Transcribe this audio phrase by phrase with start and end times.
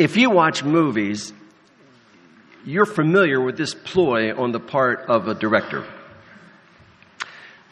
[0.00, 1.30] If you watch movies,
[2.64, 5.84] you're familiar with this ploy on the part of a director.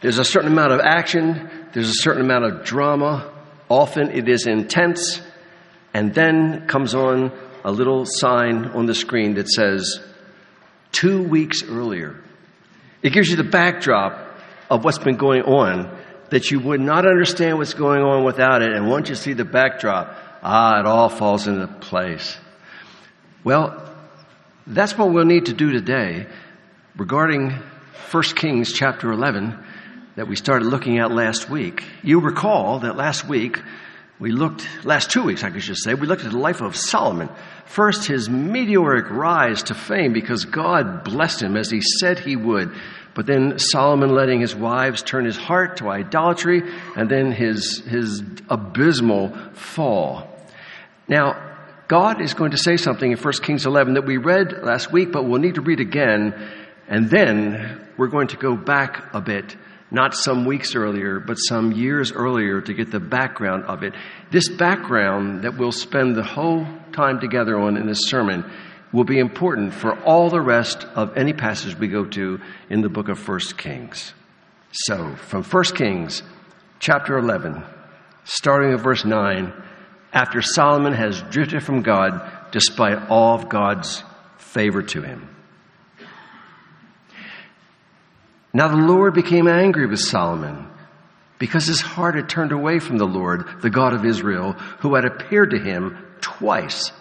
[0.03, 3.33] There's a certain amount of action, there's a certain amount of drama,
[3.71, 5.23] often it is intense,
[5.95, 7.33] and then comes on
[7.65, 9.99] a little sign on the screen that says,
[10.93, 12.23] two weeks earlier.
[13.03, 14.39] It gives you the backdrop
[14.69, 15.97] of what's been going on
[16.29, 18.71] that you would not understand what's going on without it.
[18.71, 22.37] And once you see the backdrop, ah, it all falls into place.
[23.45, 23.83] Well,
[24.67, 26.27] that's what we'll need to do today
[26.97, 27.53] regarding
[28.11, 29.59] 1 Kings chapter 11
[30.17, 31.85] that we started looking at last week.
[32.03, 33.63] You recall that last week
[34.19, 36.75] we looked, last two weeks, I could just say, we looked at the life of
[36.75, 37.29] Solomon.
[37.67, 42.75] First, his meteoric rise to fame because God blessed him as he said he would.
[43.15, 46.63] But then Solomon letting his wives turn his heart to idolatry,
[46.97, 50.29] and then his, his abysmal fall.
[51.07, 51.45] Now,
[51.87, 55.13] God is going to say something in 1 Kings 11 that we read last week,
[55.13, 56.35] but we'll need to read again.
[56.89, 59.57] And then we're going to go back a bit
[59.91, 63.95] not some weeks earlier, but some years earlier to get the background of it.
[64.31, 68.45] This background that we'll spend the whole time together on in this sermon
[68.93, 72.89] will be important for all the rest of any passage we go to in the
[72.89, 74.13] book of 1 Kings.
[74.73, 76.23] So, from 1 Kings
[76.79, 77.63] chapter 11,
[78.25, 79.53] starting at verse 9,
[80.13, 84.03] after Solomon has drifted from God despite all of God's
[84.39, 85.29] favor to him.
[88.53, 90.67] Now the Lord became angry with Solomon
[91.39, 95.05] because his heart had turned away from the Lord, the God of Israel, who had
[95.05, 96.93] appeared to him twice.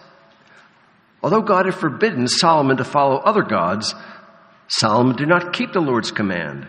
[1.22, 3.94] Although God had forbidden Solomon to follow other gods,
[4.68, 6.68] Solomon did not keep the Lord's command.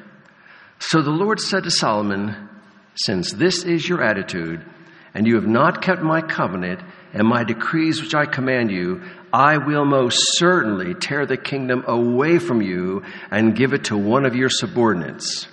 [0.79, 2.49] So the Lord said to Solomon,
[2.95, 4.65] Since this is your attitude,
[5.13, 6.79] and you have not kept my covenant
[7.13, 12.39] and my decrees which I command you, I will most certainly tear the kingdom away
[12.39, 15.47] from you and give it to one of your subordinates.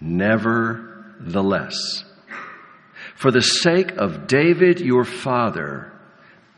[0.00, 2.04] Nevertheless,
[3.16, 5.92] for the sake of David your father,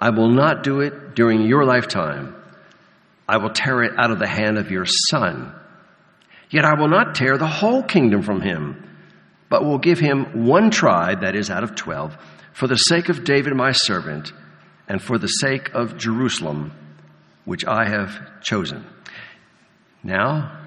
[0.00, 2.34] I will not do it during your lifetime.
[3.28, 5.52] I will tear it out of the hand of your son.
[6.50, 8.82] Yet I will not tear the whole kingdom from him,
[9.48, 12.16] but will give him one tribe, that is, out of twelve,
[12.52, 14.32] for the sake of David my servant
[14.88, 16.72] and for the sake of Jerusalem,
[17.44, 18.84] which I have chosen.
[20.02, 20.58] Now,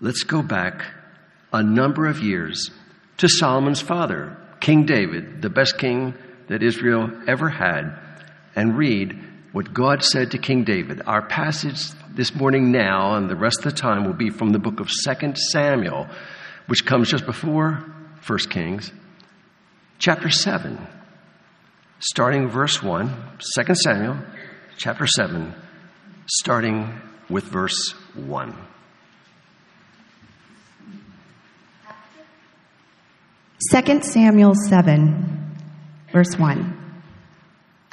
[0.00, 0.84] let's go back
[1.52, 2.70] a number of years
[3.18, 6.14] to Solomon's father, King David, the best king
[6.48, 7.96] that Israel ever had,
[8.54, 9.18] and read
[9.52, 11.02] what God said to King David.
[11.06, 11.80] Our passage
[12.10, 14.88] this morning now and the rest of the time will be from the book of
[14.88, 16.08] 2 Samuel,
[16.66, 17.84] which comes just before
[18.26, 18.92] 1 Kings,
[19.98, 20.86] chapter 7
[21.98, 24.18] starting verse 1, 2 Samuel
[24.76, 25.54] chapter 7,
[26.26, 28.54] starting with verse 1.
[33.70, 35.56] Second Samuel 7,
[36.12, 36.80] verse 1.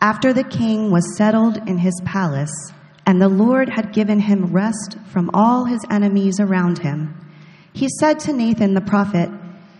[0.02, 2.74] After the king was settled in his palace,
[3.06, 7.16] and the Lord had given him rest from all his enemies around him,
[7.74, 9.30] he said to Nathan the prophet,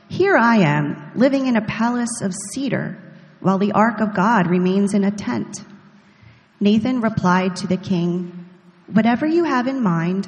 [0.08, 2.98] Here I am, living in a palace of cedar
[3.42, 5.64] while the ark of God remains in a tent.
[6.60, 8.50] Nathan replied to the king,
[8.88, 10.28] Whatever you have in mind,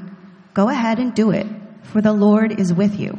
[0.54, 1.48] go ahead and do it,
[1.84, 3.18] for the Lord is with you.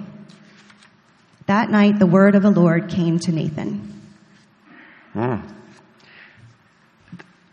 [1.47, 4.01] That night, the word of the Lord came to Nathan.
[5.13, 5.37] Hmm.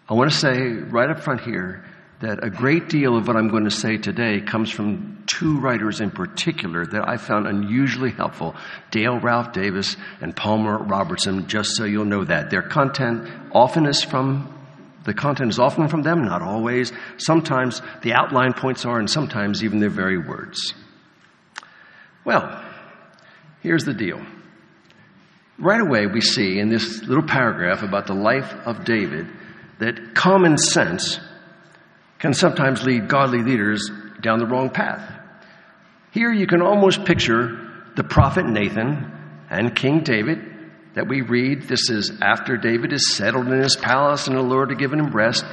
[0.09, 1.85] I want to say right up front here
[2.21, 6.01] that a great deal of what I'm going to say today comes from two writers
[6.01, 8.55] in particular that I found unusually helpful
[8.91, 12.51] Dale Ralph Davis and Palmer Robertson, just so you'll know that.
[12.51, 14.57] Their content often is from
[15.03, 16.93] the content is often from them, not always.
[17.17, 20.75] Sometimes the outline points are, and sometimes even their very words.
[22.23, 22.63] Well,
[23.61, 24.21] here's the deal.
[25.57, 29.27] Right away, we see in this little paragraph about the life of David
[29.79, 31.19] that common sense
[32.21, 33.89] can sometimes lead godly leaders
[34.21, 35.01] down the wrong path.
[36.11, 39.11] Here you can almost picture the prophet Nathan
[39.49, 40.39] and King David
[40.93, 41.63] that we read.
[41.63, 45.11] This is after David is settled in his palace and the Lord had given him
[45.11, 45.43] rest.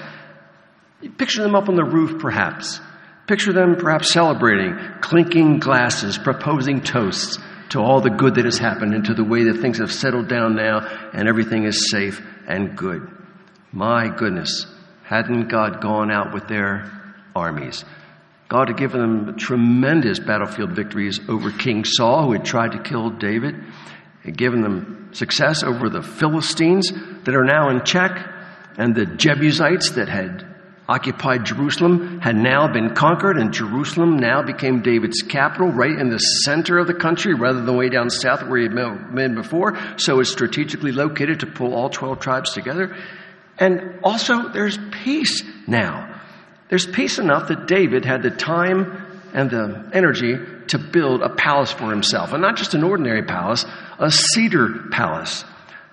[1.17, 2.81] picture them up on the roof, perhaps.
[3.27, 7.39] Picture them perhaps celebrating, clinking glasses, proposing toasts
[7.71, 10.29] to all the good that has happened and to the way that things have settled
[10.29, 10.81] down now
[11.15, 13.09] and everything is safe and good.
[13.73, 14.67] My goodness,
[15.09, 16.91] hadn't God gone out with their
[17.35, 17.83] armies?
[18.51, 23.09] God had given them tremendous battlefield victories over King Saul, who had tried to kill
[23.09, 23.55] David,
[24.23, 26.93] had given them success over the Philistines
[27.25, 28.35] that are now in check.
[28.77, 30.47] and the Jebusites that had
[30.89, 36.19] occupied Jerusalem had now been conquered, and Jerusalem now became David's capital, right in the
[36.19, 39.77] center of the country rather than way down south where he had been before.
[39.97, 42.97] So it's strategically located to pull all 12 tribes together.
[43.59, 46.21] And also, there's peace now.
[46.69, 50.39] There's peace enough that David had the time and the energy
[50.69, 52.33] to build a palace for himself.
[52.33, 53.65] And not just an ordinary palace,
[53.99, 55.45] a cedar palace.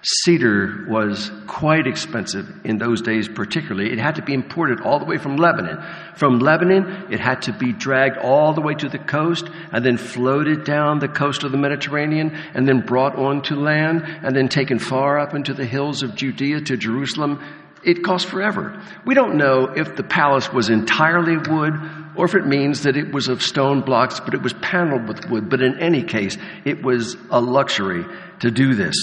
[0.08, 3.92] Cedar was quite expensive in those days, particularly.
[3.92, 5.84] It had to be imported all the way from Lebanon.
[6.16, 9.98] From Lebanon, it had to be dragged all the way to the coast and then
[9.98, 14.78] floated down the coast of the Mediterranean and then brought onto land and then taken
[14.78, 17.44] far up into the hills of Judea to Jerusalem.
[17.84, 18.80] It cost forever.
[19.08, 21.74] We don't know if the palace was entirely wood
[22.16, 25.28] or if it means that it was of stone blocks, but it was paneled with
[25.32, 25.50] wood.
[25.50, 28.06] But in any case, it was a luxury
[28.42, 28.96] to do this.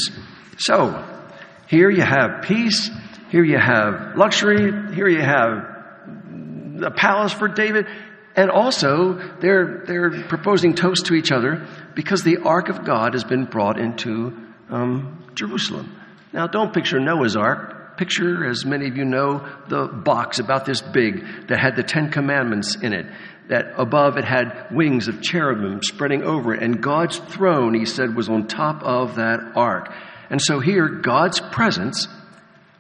[0.59, 1.05] So,
[1.69, 2.91] here you have peace,
[3.31, 5.73] here you have luxury, here you have
[6.85, 7.87] a palace for David,
[8.37, 13.25] and also they're, they're proposing toast to each other because the ark of God has
[13.25, 14.37] been brought into
[14.71, 15.99] um, Jerusalem.
[16.33, 17.97] Now, don't picture Noah's ark.
[17.99, 22.11] Picture, as many of you know, the box about this big that had the Ten
[22.11, 23.07] Commandments in it
[23.49, 28.15] that above it had wings of cherubim spreading over it, and God's throne, he said,
[28.15, 29.93] was on top of that ark.
[30.33, 32.09] And so here, God's presence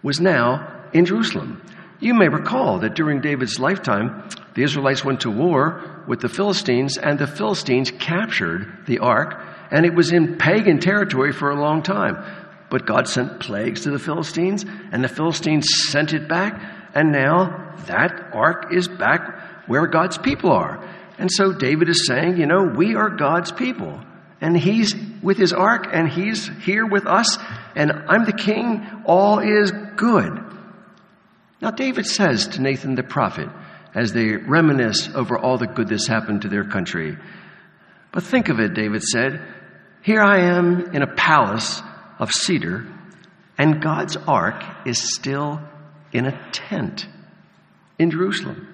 [0.02, 1.60] was now in Jerusalem.
[2.00, 6.96] You may recall that during David's lifetime, the Israelites went to war with the Philistines,
[6.96, 9.38] and the Philistines captured the ark,
[9.70, 12.25] and it was in pagan territory for a long time.
[12.70, 16.58] But God sent plagues to the Philistines, and the Philistines sent it back,
[16.94, 20.82] and now that ark is back where God's people are.
[21.19, 24.00] And so David is saying, you know, we are God's people
[24.42, 27.38] and he's with his ark and he's here with us
[27.76, 28.84] and I'm the king.
[29.06, 30.32] All is good.
[31.62, 33.48] Now, David says to Nathan the prophet
[33.94, 37.16] as they reminisce over all the good that's happened to their country,
[38.10, 39.40] but think of it, David said,
[40.02, 41.80] here I am in a palace
[42.18, 42.84] of cedar
[43.56, 45.60] and God's ark is still
[46.12, 47.06] in a tent
[47.96, 48.68] in Jerusalem.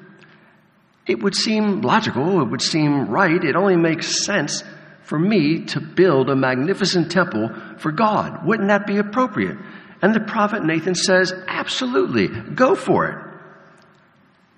[1.07, 4.63] It would seem logical, it would seem right, it only makes sense
[5.09, 8.45] for me to build a magnificent temple for God.
[8.47, 9.57] Wouldn't that be appropriate?
[10.03, 13.17] And the prophet Nathan says, absolutely, go for it.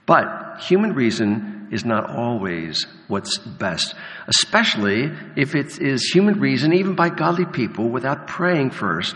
[0.06, 3.94] But human reason is not always what's best,
[4.26, 9.14] especially if it is human reason, even by godly people, without praying first.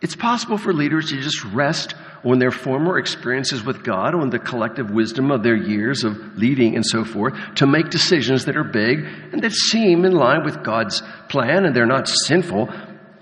[0.00, 1.94] It's possible for leaders to just rest
[2.24, 6.76] on their former experiences with God, on the collective wisdom of their years of leading
[6.76, 10.62] and so forth, to make decisions that are big and that seem in line with
[10.62, 12.68] God's plan and they're not sinful.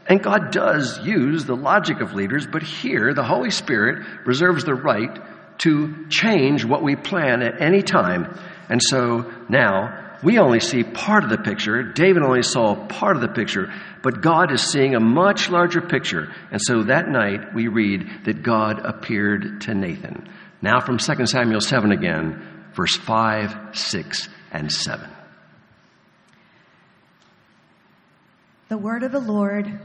[0.09, 4.75] And God does use the logic of leaders, but here the Holy Spirit reserves the
[4.75, 5.19] right
[5.59, 8.39] to change what we plan at any time.
[8.69, 11.83] And so now we only see part of the picture.
[11.83, 13.73] David only saw part of the picture,
[14.03, 16.35] but God is seeing a much larger picture.
[16.51, 20.29] And so that night we read that God appeared to Nathan.
[20.61, 22.43] Now from 2 Samuel 7 again,
[22.75, 25.09] verse 5, 6, and 7.
[28.69, 29.81] The word of the Lord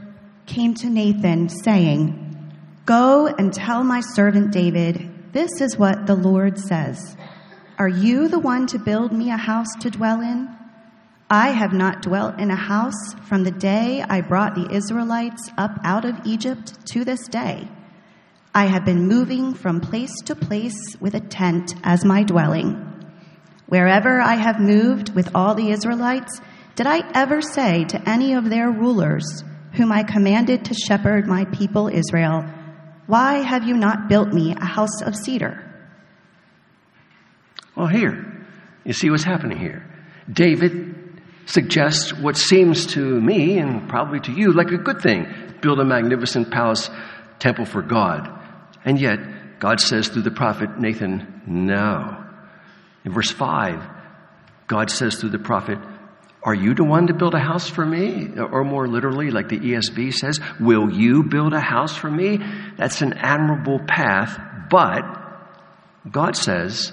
[0.46, 2.52] came to Nathan, saying,
[2.84, 7.16] Go and tell my servant David, this is what the Lord says.
[7.76, 10.48] Are you the one to build me a house to dwell in?
[11.28, 15.80] I have not dwelt in a house from the day I brought the Israelites up
[15.82, 17.66] out of Egypt to this day.
[18.54, 22.76] I have been moving from place to place with a tent as my dwelling.
[23.66, 26.40] Wherever I have moved with all the Israelites,
[26.76, 31.44] did I ever say to any of their rulers, whom I commanded to shepherd my
[31.46, 32.44] people Israel,
[33.08, 35.63] Why have you not built me a house of cedar?
[37.76, 38.46] Well, here,
[38.84, 39.84] you see what's happening here.
[40.30, 40.94] David
[41.46, 45.26] suggests what seems to me and probably to you like a good thing
[45.60, 46.90] build a magnificent palace
[47.38, 48.30] temple for God.
[48.84, 49.18] And yet,
[49.58, 52.22] God says through the prophet Nathan, no.
[53.04, 53.82] In verse 5,
[54.66, 55.78] God says through the prophet,
[56.42, 58.28] Are you the one to build a house for me?
[58.38, 62.40] Or more literally, like the ESV says, Will you build a house for me?
[62.76, 64.38] That's an admirable path,
[64.70, 65.02] but
[66.10, 66.92] God says,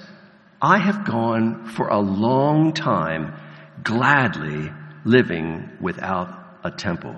[0.64, 3.34] I have gone for a long time
[3.82, 4.70] gladly
[5.04, 6.28] living without
[6.62, 7.16] a temple.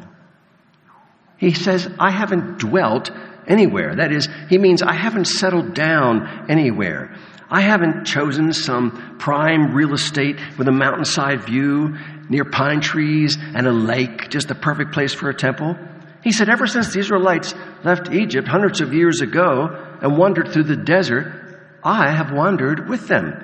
[1.36, 3.10] He says, I haven't dwelt
[3.46, 3.96] anywhere.
[3.96, 7.14] That is, he means I haven't settled down anywhere.
[7.50, 11.98] I haven't chosen some prime real estate with a mountainside view
[12.30, 15.76] near pine trees and a lake, just the perfect place for a temple.
[16.22, 20.64] He said, ever since the Israelites left Egypt hundreds of years ago, and wandered through
[20.64, 21.43] the desert,
[21.84, 23.34] I have wandered with them.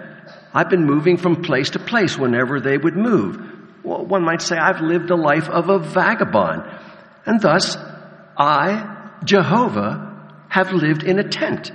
[0.55, 3.39] I've been moving from place to place whenever they would move.
[3.85, 6.63] Well, one might say I've lived a life of a vagabond.
[7.27, 7.77] And thus,
[8.37, 10.07] I, Jehovah,
[10.49, 11.71] have lived in a tent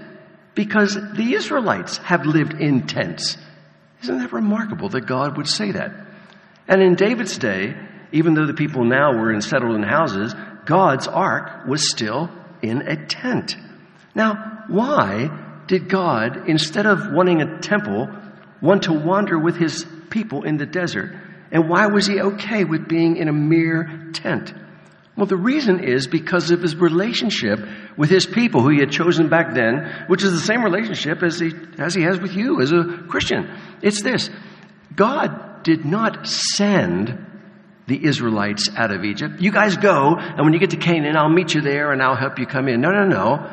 [0.55, 3.37] because the Israelites have lived in tents.
[4.03, 5.93] Isn't that remarkable that God would say that?
[6.67, 7.75] And in David's day,
[8.11, 10.33] even though the people now were in settled in houses,
[10.65, 12.29] God's ark was still
[12.61, 13.55] in a tent.
[14.15, 15.29] Now, why
[15.67, 18.07] did God, instead of wanting a temple,
[18.61, 21.15] want to wander with his people in the desert?
[21.51, 24.53] And why was he okay with being in a mere tent?
[25.15, 27.59] Well, the reason is because of his relationship
[27.95, 31.39] with his people who he had chosen back then, which is the same relationship as
[31.39, 33.49] he, as he has with you as a Christian.
[33.81, 34.29] It's this.
[34.93, 37.25] God did not send
[37.87, 39.39] the Israelites out of Egypt.
[39.39, 42.15] You guys go, and when you get to Canaan, I'll meet you there and I'll
[42.15, 42.81] help you come in.
[42.81, 43.49] No, no, no.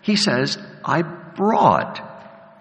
[0.00, 1.02] He says, I
[1.38, 2.02] brought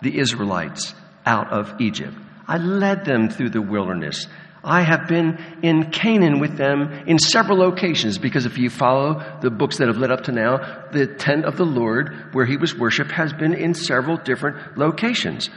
[0.03, 0.93] the Israelites
[1.25, 2.13] out of Egypt.
[2.47, 4.27] I led them through the wilderness.
[4.63, 9.49] I have been in Canaan with them in several locations because if you follow the
[9.49, 12.77] books that have led up to now, the tent of the Lord where he was
[12.77, 15.49] worshiped has been in several different locations.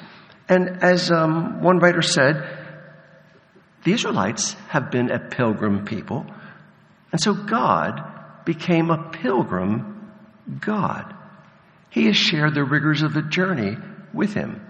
[0.48, 2.42] And as um, one writer said,
[3.84, 6.24] the Israelites have been a pilgrim people.
[7.12, 8.00] And so God
[8.46, 10.10] became a pilgrim
[10.58, 11.14] God.
[11.90, 13.76] He has shared the rigors of the journey
[14.12, 14.60] with him.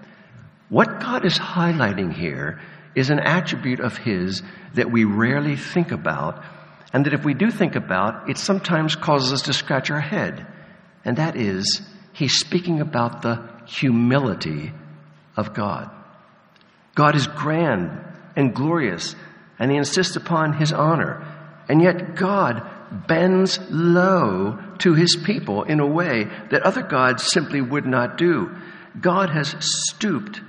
[0.69, 2.61] What God is highlighting here
[2.95, 4.41] is an attribute of His
[4.73, 6.43] that we rarely think about,
[6.93, 10.47] and that if we do think about, it sometimes causes us to scratch our head.
[11.03, 11.81] And that is,
[12.13, 14.71] He's speaking about the humility
[15.35, 15.89] of God.
[16.95, 17.91] God is grand
[18.35, 19.15] and glorious,
[19.59, 21.25] and He insists upon His honor.
[21.69, 22.65] And yet, God
[23.07, 28.55] bends low to His people in a way that other gods simply would not do.
[28.99, 30.41] God has stooped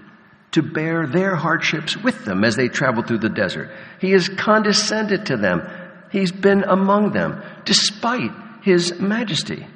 [0.52, 3.70] to bear their hardships with them as they travel through the desert.
[4.00, 5.62] He has condescended to them.
[6.10, 9.66] He's been among them despite his majesty.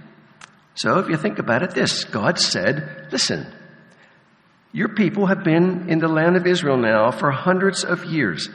[0.75, 3.47] So if you think about it, this God said, listen,
[4.73, 8.51] your people have been in the land of Israel now for hundreds of years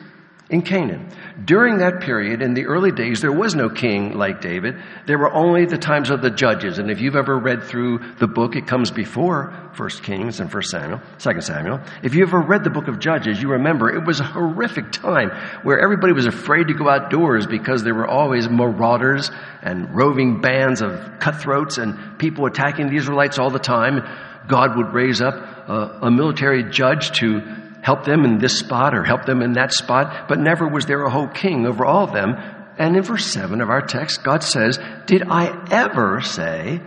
[0.51, 1.08] in Canaan.
[1.43, 4.75] During that period, in the early days, there was no king like David.
[5.08, 6.77] There were only the times of the judges.
[6.77, 10.70] And if you've ever read through the book, it comes before First Kings and First
[10.70, 11.79] Samuel, Second Samuel.
[12.03, 15.29] If you ever read the book of Judges, you remember it was a horrific time
[15.63, 19.31] where everybody was afraid to go outdoors because there were always marauders
[19.62, 24.01] and roving bands of cutthroats and people attacking the Israelites all the time.
[24.50, 27.39] God would raise up a, a military judge to
[27.81, 31.03] help them in this spot or help them in that spot, but never was there
[31.03, 32.35] a whole king over all of them.
[32.77, 36.81] And in verse 7 of our text, God says, Did I ever say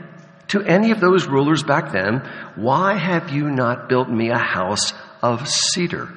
[0.48, 2.20] to any of those rulers back then,
[2.56, 6.08] Why have you not built me a house of cedar?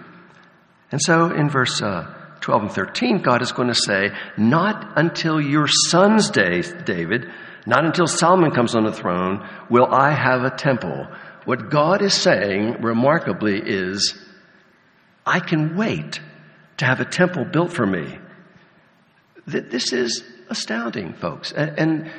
[0.91, 5.41] And so in verse uh, 12 and 13, God is going to say, Not until
[5.41, 7.29] your son's day, David,
[7.65, 11.07] not until Solomon comes on the throne, will I have a temple.
[11.43, 14.17] What God is saying, remarkably, is,
[15.27, 16.21] I can wait
[16.77, 18.17] to have a temple built for me.
[19.45, 21.51] This is astounding, folks.
[21.51, 22.09] And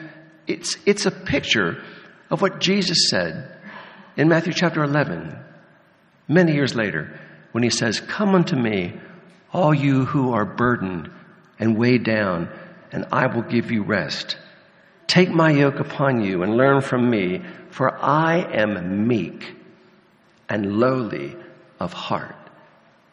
[0.46, 1.82] it's, it's a picture
[2.30, 3.56] of what Jesus said
[4.16, 5.38] in Matthew chapter 11,
[6.28, 7.18] many years later,
[7.52, 8.94] when he says, Come unto me,
[9.52, 11.10] all you who are burdened
[11.58, 12.50] and weighed down,
[12.92, 14.36] and I will give you rest.
[15.06, 19.54] Take my yoke upon you and learn from me, for I am meek
[20.48, 21.36] and lowly
[21.80, 22.47] of heart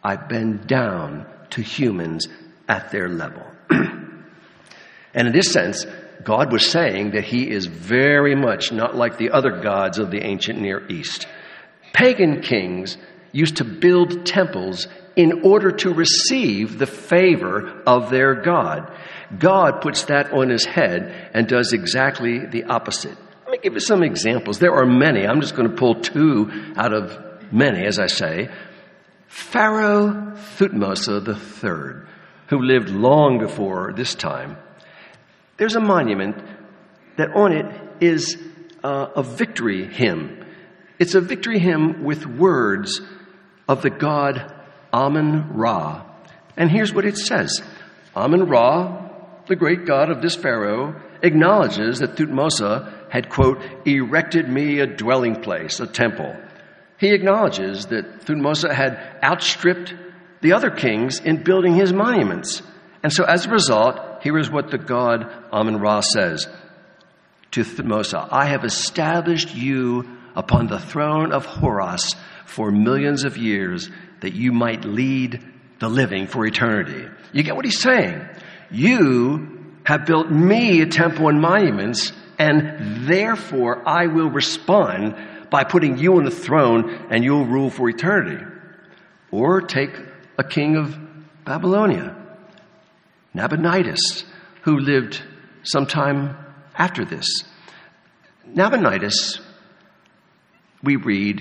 [0.05, 2.27] I bend down to humans
[2.67, 3.41] at their level.
[3.71, 5.83] and in this sense,
[6.23, 10.23] God was saying that he is very much not like the other gods of the
[10.23, 11.27] ancient Near East.
[11.91, 12.97] Pagan kings
[13.31, 18.95] used to build temples in order to receive the favor of their God.
[19.39, 23.17] God puts that on his head and does exactly the opposite.
[23.45, 24.59] Let me give you some examples.
[24.59, 25.25] There are many.
[25.25, 28.49] I'm just going to pull two out of many, as I say.
[29.27, 32.07] Pharaoh Thutmose III,
[32.47, 34.57] who lived long before this time,
[35.57, 36.37] there's a monument
[37.17, 37.65] that on it
[38.01, 38.37] is
[38.83, 40.45] uh, a victory hymn.
[40.99, 43.01] It's a victory hymn with words
[43.67, 44.53] of the god
[44.93, 46.05] Amun Ra.
[46.57, 47.61] And here's what it says
[48.15, 49.09] Amun Ra,
[49.47, 55.41] the great god of this Pharaoh, acknowledges that Thutmose had, quote, erected me a dwelling
[55.41, 56.35] place, a temple
[56.97, 59.93] he acknowledges that Thutmose had outstripped
[60.41, 62.61] the other kings in building his monuments.
[63.03, 66.47] And so as a result, here is what the god Amun Ra says
[67.51, 73.89] to Thutmose I have established you upon the throne of Horus for millions of years
[74.21, 75.43] that you might lead
[75.79, 77.07] the living for eternity.
[77.31, 78.27] You get what he's saying?
[78.71, 85.15] You have built me a temple and monuments, and therefore I will respond
[85.55, 88.43] by putting you on the throne and you'll rule for eternity.
[89.31, 89.91] Or take
[90.37, 90.99] a king of
[91.45, 92.13] Babylonia,
[93.33, 94.25] Nabonidus,
[94.63, 95.23] who lived
[95.63, 96.35] sometime
[96.77, 97.45] after this.
[98.45, 99.39] Nabonidus,
[100.83, 101.39] we read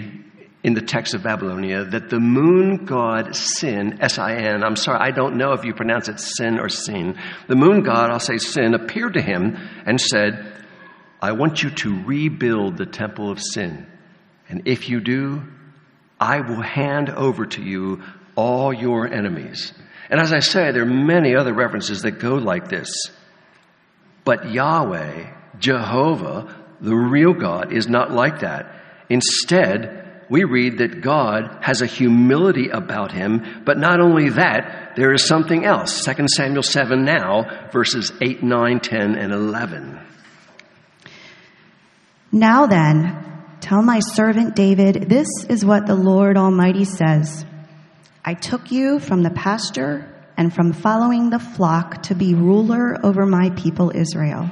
[0.63, 5.01] in the text of Babylonia that the moon god Sin, S I N, I'm sorry,
[5.01, 7.19] I don't know if you pronounce it Sin or Sin.
[7.49, 10.55] The moon god, I'll say Sin, appeared to him and said,
[11.21, 13.89] I want you to rebuild the temple of Sin.
[14.49, 15.43] And if you do,
[16.21, 18.03] I will hand over to you
[18.37, 19.73] all your enemies.
[20.11, 22.91] And as I say, there are many other references that go like this.
[24.25, 28.75] But Yahweh, Jehovah, the real God, is not like that.
[29.09, 35.13] Instead, we read that God has a humility about him, but not only that, there
[35.13, 36.05] is something else.
[36.05, 40.01] 2 Samuel 7 now, verses 8, 9, 10, and 11.
[42.33, 47.45] Now then, tell my servant David, this is what the Lord Almighty says.
[48.25, 53.27] I took you from the pasture and from following the flock to be ruler over
[53.27, 54.51] my people Israel.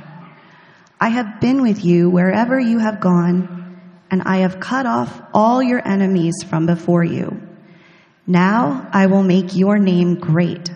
[1.00, 3.80] I have been with you wherever you have gone,
[4.10, 7.40] and I have cut off all your enemies from before you.
[8.26, 10.70] Now I will make your name great,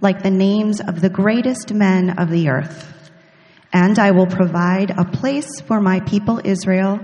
[0.00, 3.10] like the names of the greatest men of the earth.
[3.72, 7.00] And I will provide a place for my people Israel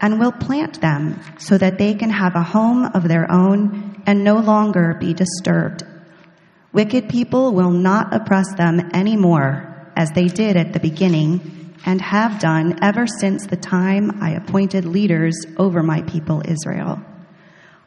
[0.00, 4.24] and will plant them so that they can have a home of their own and
[4.24, 5.84] no longer be disturbed.
[6.72, 12.38] Wicked people will not oppress them anymore as they did at the beginning and have
[12.38, 17.00] done ever since the time I appointed leaders over my people Israel.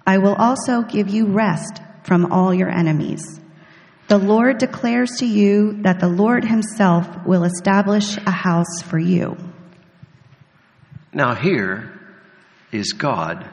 [0.06, 3.40] I will also give you rest from all your enemies.
[4.10, 9.38] The Lord declares to you that the Lord Himself will establish a house for you.
[11.14, 11.93] Now, here
[12.74, 13.50] is God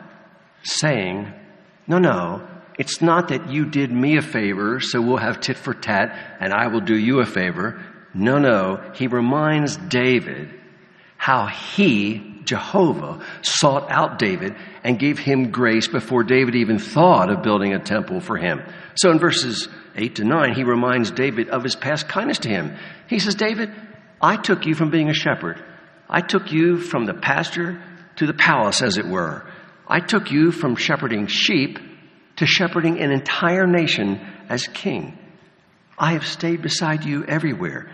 [0.63, 1.33] saying,
[1.87, 2.47] No, no,
[2.79, 6.53] it's not that you did me a favor, so we'll have tit for tat and
[6.53, 7.85] I will do you a favor.
[8.15, 8.81] No, no.
[8.95, 10.49] He reminds David
[11.17, 17.43] how he, Jehovah, sought out David and gave him grace before David even thought of
[17.43, 18.63] building a temple for him.
[18.95, 22.77] So in verses 8 to 9, he reminds David of his past kindness to him.
[23.09, 23.71] He says, David,
[24.21, 25.63] I took you from being a shepherd.
[26.09, 27.83] I took you from the pasture
[28.21, 29.43] to the palace, as it were.
[29.89, 31.79] I took you from shepherding sheep
[32.37, 35.19] to shepherding an entire nation as king.
[35.99, 37.91] I have stayed beside you everywhere.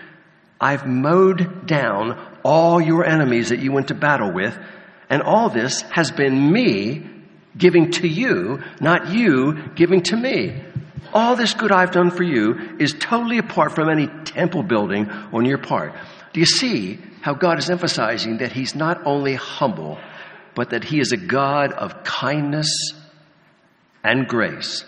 [0.61, 4.59] I've mowed down all your enemies that you went to battle with,
[5.09, 7.09] and all this has been me
[7.57, 10.61] giving to you, not you giving to me.
[11.15, 15.45] All this good I've done for you is totally apart from any temple building on
[15.45, 15.95] your part.
[16.33, 19.99] Do you see how God is emphasizing that He's not only humble,
[20.57, 22.93] but that He is a God of kindness
[24.03, 24.85] and grace?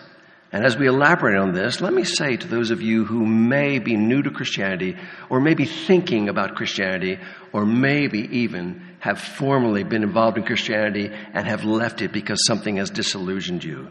[0.51, 3.77] And as we elaborate on this, let me say to those of you who may
[3.77, 4.97] be new to Christianity,
[5.29, 7.19] or maybe thinking about Christianity,
[7.53, 12.77] or maybe even have formerly been involved in Christianity and have left it because something
[12.77, 13.89] has disillusioned you.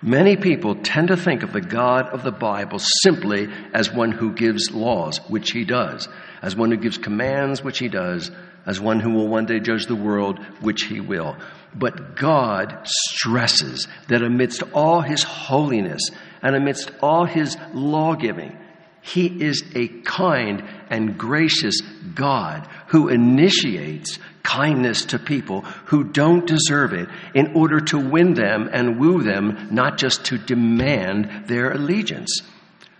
[0.00, 4.32] Many people tend to think of the God of the Bible simply as one who
[4.32, 6.08] gives laws, which he does,
[6.40, 8.30] as one who gives commands, which he does,
[8.64, 11.36] as one who will one day judge the world, which he will.
[11.74, 16.10] But God stresses that amidst all his holiness
[16.42, 18.56] and amidst all his lawgiving,
[19.00, 21.80] he is a kind and gracious
[22.14, 28.70] God who initiates kindness to people who don't deserve it in order to win them
[28.72, 32.40] and woo them, not just to demand their allegiance.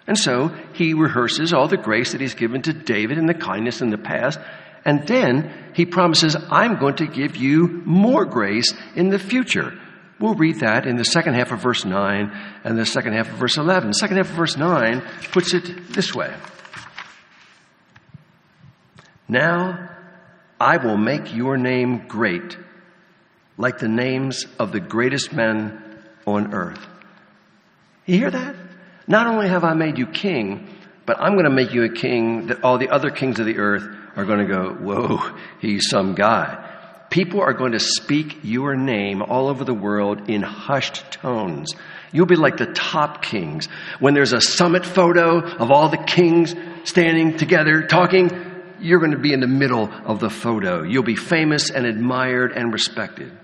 [0.07, 3.81] And so he rehearses all the grace that he's given to David and the kindness
[3.81, 4.39] in the past.
[4.85, 9.73] And then he promises, I'm going to give you more grace in the future.
[10.21, 13.37] We'll read that in the second half of verse 9 and the second half of
[13.37, 13.89] verse 11.
[13.89, 16.35] The second half of verse 9 puts it this way
[19.29, 19.98] Now
[20.61, 22.57] I will make your name great,
[23.57, 25.83] like the names of the greatest men
[26.27, 26.85] on earth.
[28.07, 28.57] You hear that?
[29.07, 30.69] Not only have I made you king,
[31.07, 33.59] but I'm going to make you a king that all the other kings of the
[33.59, 33.83] earth
[34.17, 35.21] are going to go, whoa,
[35.61, 36.65] he's some guy.
[37.09, 41.75] People are going to speak your name all over the world in hushed tones.
[42.13, 43.67] You'll be like the top kings.
[44.01, 48.29] When there's a summit photo of all the kings standing together talking,
[48.81, 50.83] you're going to be in the middle of the photo.
[50.83, 53.37] You'll be famous and admired and respected.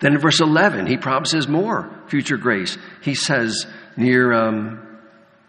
[0.00, 2.78] Then in verse 11, he promises more future grace.
[3.02, 4.98] He says, near, um,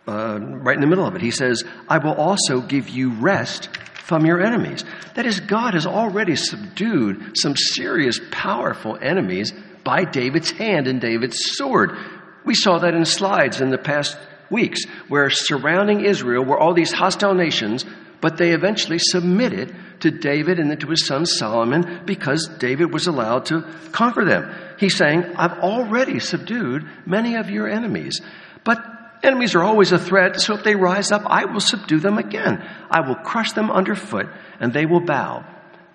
[0.08, 3.70] uh, right in the middle of it, he says, I will also give you rest
[4.10, 4.84] from your enemies.
[5.14, 11.38] That is, God has already subdued some serious, powerful enemies by David's hand and David's
[11.56, 11.96] sword.
[12.44, 14.18] We saw that in slides in the past
[14.50, 17.86] weeks, where surrounding Israel were all these hostile nations,
[18.21, 23.08] but they eventually submitted to David and then to his son Solomon because David was
[23.08, 24.53] allowed to conquer them.
[24.77, 28.21] He's saying, I've already subdued many of your enemies.
[28.63, 28.79] But
[29.23, 32.65] enemies are always a threat, so if they rise up, I will subdue them again.
[32.89, 34.27] I will crush them underfoot
[34.60, 35.45] and they will bow.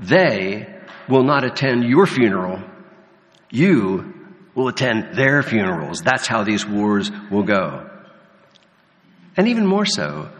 [0.01, 0.75] They
[1.09, 2.63] will not attend your funeral.
[3.51, 4.13] You
[4.55, 6.01] will attend their funerals.
[6.01, 7.91] That's how these wars will go.
[9.37, 10.31] And even more so,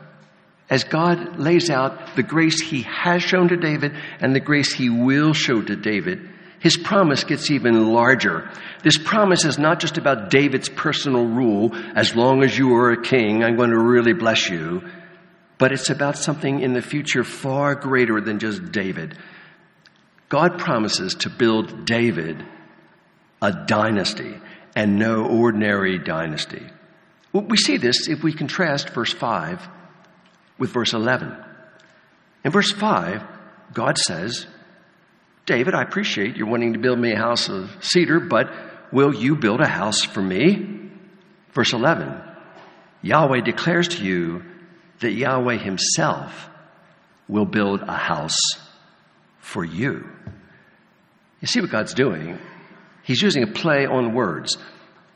[0.75, 4.91] as God lays out the grace he has shown to David and the grace he
[4.91, 8.51] will show to David, his promise gets even larger.
[8.83, 13.01] This promise is not just about David's personal rule, as long as you are a
[13.01, 14.83] king, I'm going to really bless you,
[15.59, 19.17] but it's about something in the future far greater than just David.
[20.29, 22.45] God promises to build David
[23.41, 24.35] a dynasty,
[24.75, 26.67] and no ordinary dynasty.
[27.33, 29.69] We see this if we contrast verse 5
[30.59, 31.37] with verse 11.
[32.45, 33.23] In verse 5,
[33.73, 34.47] God says,
[35.47, 38.51] David, I appreciate you wanting to build me a house of cedar, but
[38.93, 40.91] will you build a house for me?
[41.53, 42.21] Verse 11,
[43.03, 44.43] Yahweh declares to you
[45.01, 46.49] that Yahweh himself
[47.29, 48.41] will build a house
[49.39, 50.05] for you.
[51.41, 52.39] You see what God's doing?
[53.03, 54.57] He's using a play on words.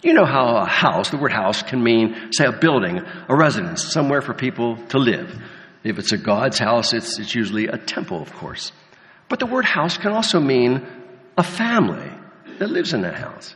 [0.01, 3.83] You know how a house, the word house, can mean, say, a building, a residence,
[3.83, 5.37] somewhere for people to live.
[5.83, 8.71] If it's a God's house, it's, it's usually a temple, of course.
[9.29, 10.87] But the word house can also mean
[11.37, 12.11] a family
[12.59, 13.55] that lives in that house.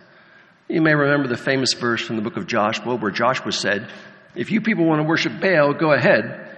[0.68, 3.88] You may remember the famous verse from the book of Joshua where Joshua said,
[4.34, 6.48] If you people want to worship Baal, go ahead.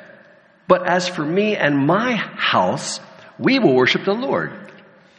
[0.66, 3.00] But as for me and my house,
[3.38, 4.52] we will worship the Lord.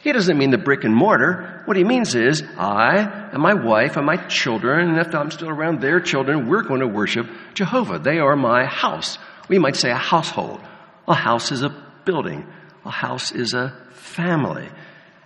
[0.06, 1.62] He doesn't mean the brick and mortar.
[1.64, 5.48] What he means is, I and my wife and my children, and if I'm still
[5.48, 7.98] around their children, we're going to worship Jehovah.
[7.98, 9.18] They are my house.
[9.48, 10.60] We might say a household.
[11.08, 11.70] A house is a
[12.04, 12.46] building.
[12.84, 14.68] A house is a family.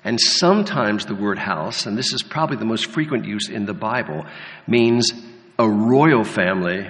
[0.03, 3.75] And sometimes the word house, and this is probably the most frequent use in the
[3.75, 4.25] Bible,
[4.67, 5.13] means
[5.59, 6.89] a royal family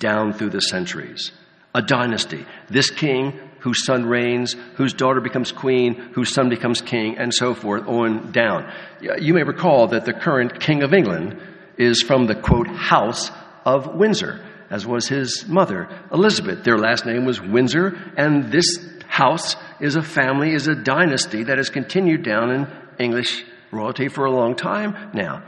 [0.00, 1.30] down through the centuries.
[1.76, 2.44] A dynasty.
[2.68, 7.54] This king whose son reigns, whose daughter becomes queen, whose son becomes king, and so
[7.54, 8.70] forth on down.
[9.00, 11.40] You may recall that the current King of England
[11.78, 13.30] is from the quote, house
[13.64, 16.64] of Windsor, as was his mother, Elizabeth.
[16.64, 18.66] Their last name was Windsor, and this
[19.06, 22.66] house is a family, is a dynasty that has continued down in
[22.98, 25.44] English royalty for a long time now.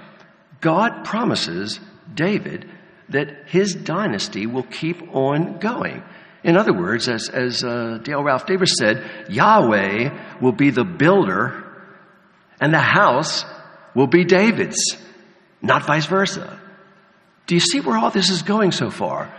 [0.60, 1.80] God promises
[2.14, 2.70] David
[3.08, 6.02] that his dynasty will keep on going.
[6.44, 11.64] In other words, as, as uh, Dale Ralph Davis said, Yahweh will be the builder
[12.60, 13.44] and the house
[13.94, 14.96] will be David's,
[15.62, 16.60] not vice versa.
[17.46, 19.34] Do you see where all this is going so far?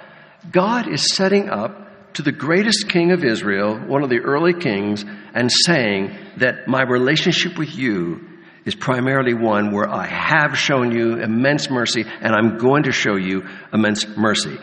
[0.52, 5.04] God is setting up to the greatest king of Israel, one of the early kings,
[5.34, 8.22] and saying that my relationship with you
[8.66, 13.16] is primarily one where I have shown you immense mercy and I'm going to show
[13.16, 14.58] you immense mercy.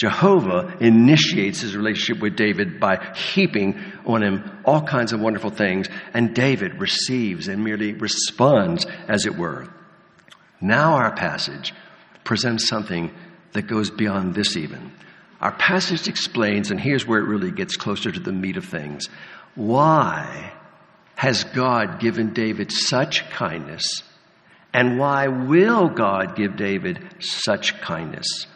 [0.00, 5.90] Jehovah initiates his relationship with David by heaping on him all kinds of wonderful things,
[6.14, 9.68] and David receives and merely responds, as it were.
[10.58, 11.74] Now, our passage
[12.24, 13.10] presents something
[13.52, 14.90] that goes beyond this, even.
[15.38, 19.06] Our passage explains, and here's where it really gets closer to the meat of things.
[19.54, 20.50] Why
[21.14, 24.02] has God given David such kindness?
[24.72, 28.46] And why will God give David such kindness?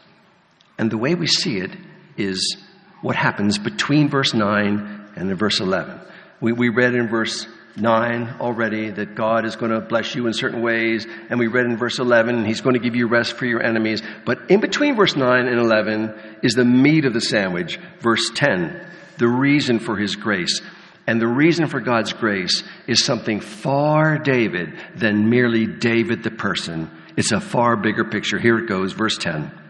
[0.78, 1.76] And the way we see it
[2.16, 2.56] is
[3.02, 6.00] what happens between verse 9 and verse 11.
[6.40, 10.32] We, we read in verse 9 already that God is going to bless you in
[10.32, 13.46] certain ways, and we read in verse 11, He's going to give you rest for
[13.46, 14.02] your enemies.
[14.24, 18.86] But in between verse 9 and 11 is the meat of the sandwich, verse 10,
[19.18, 20.60] the reason for His grace.
[21.06, 26.90] And the reason for God's grace is something far David than merely David the person.
[27.16, 28.38] It's a far bigger picture.
[28.38, 29.63] Here it goes, verse 10.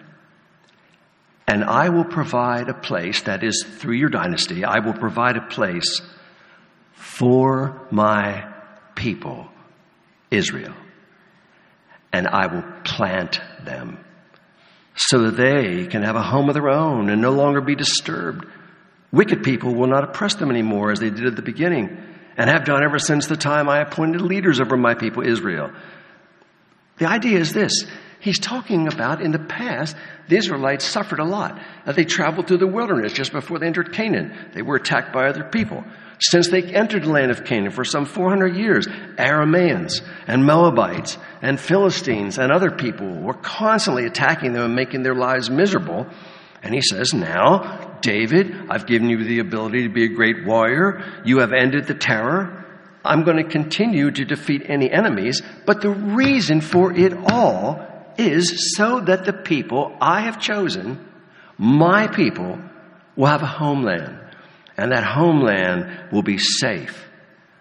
[1.47, 5.47] And I will provide a place, that is, through your dynasty, I will provide a
[5.47, 6.01] place
[6.93, 8.51] for my
[8.95, 9.49] people,
[10.31, 10.75] Israel.
[12.13, 14.03] And I will plant them
[14.97, 18.47] so that they can have a home of their own and no longer be disturbed.
[19.13, 21.97] Wicked people will not oppress them anymore as they did at the beginning
[22.37, 25.71] and have done ever since the time I appointed leaders over my people, Israel.
[26.99, 27.85] The idea is this.
[28.25, 29.95] He's talking about in the past,
[30.29, 31.61] the Israelites suffered a lot.
[31.85, 34.35] Uh, they traveled through the wilderness just before they entered Canaan.
[34.55, 35.85] They were attacked by other people.
[36.21, 41.61] Since they entered the land of Canaan for some 400 years, Arameans and Moabites and
[41.61, 46.07] Philistines and other people were constantly attacking them and making their lives miserable.
[46.63, 51.05] And he says, Now, David, I've given you the ability to be a great warrior.
[51.27, 52.65] You have ended the terror.
[53.05, 58.75] I'm going to continue to defeat any enemies, but the reason for it all is
[58.77, 61.05] so that the people I have chosen,
[61.59, 62.59] my people,
[63.17, 64.19] will have a homeland,
[64.77, 67.09] and that homeland will be safe.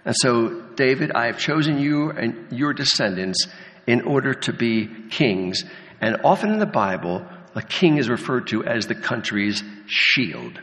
[0.06, 3.48] And so, David, I have chosen you and your descendants
[3.88, 5.64] in order to be kings.
[6.02, 10.60] And often in the Bible, a king is referred to as the country's shield.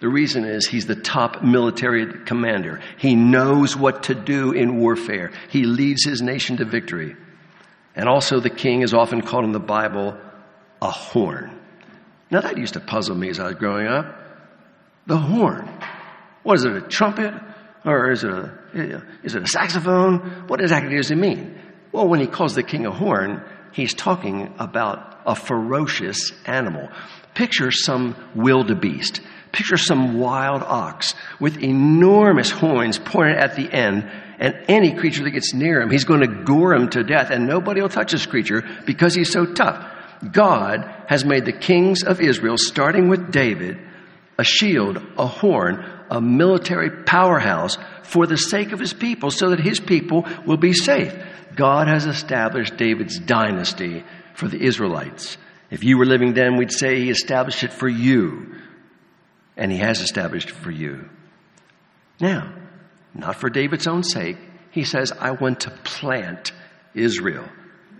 [0.00, 2.80] The reason is he's the top military commander.
[2.98, 5.30] He knows what to do in warfare.
[5.48, 7.16] He leads his nation to victory.
[7.94, 10.16] And also, the king is often called in the Bible
[10.80, 11.58] a horn.
[12.30, 14.06] Now, that used to puzzle me as I was growing up.
[15.06, 15.68] The horn.
[16.42, 17.34] What is it, a trumpet?
[17.84, 20.18] Or is it a, is it a saxophone?
[20.46, 21.58] What exactly does it mean?
[21.90, 26.88] Well, when he calls the king a horn, he's talking about a ferocious animal.
[27.34, 29.20] Picture some wildebeest.
[29.52, 35.30] Picture some wild ox with enormous horns pointed at the end, and any creature that
[35.30, 38.26] gets near him, he's going to gore him to death, and nobody will touch this
[38.26, 39.90] creature because he's so tough.
[40.30, 43.78] God has made the kings of Israel, starting with David,
[44.38, 49.60] a shield, a horn, a military powerhouse for the sake of his people, so that
[49.60, 51.14] his people will be safe.
[51.54, 55.36] God has established David's dynasty for the Israelites.
[55.70, 58.52] If you were living then, we'd say he established it for you
[59.56, 61.08] and he has established it for you.
[62.20, 62.52] Now,
[63.14, 64.36] not for David's own sake,
[64.70, 66.52] he says, I want to plant
[66.94, 67.46] Israel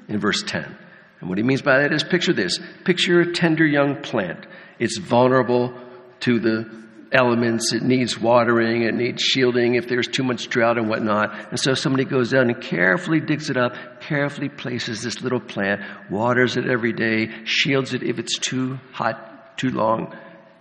[0.09, 0.77] in verse 10.
[1.20, 4.46] And what he means by that is picture this picture a tender young plant.
[4.79, 5.72] It's vulnerable
[6.20, 10.88] to the elements, it needs watering, it needs shielding if there's too much drought and
[10.88, 11.35] whatnot.
[11.51, 15.83] And so somebody goes out and carefully digs it up, carefully places this little plant,
[16.11, 20.16] waters it every day, shields it if it's too hot, too long,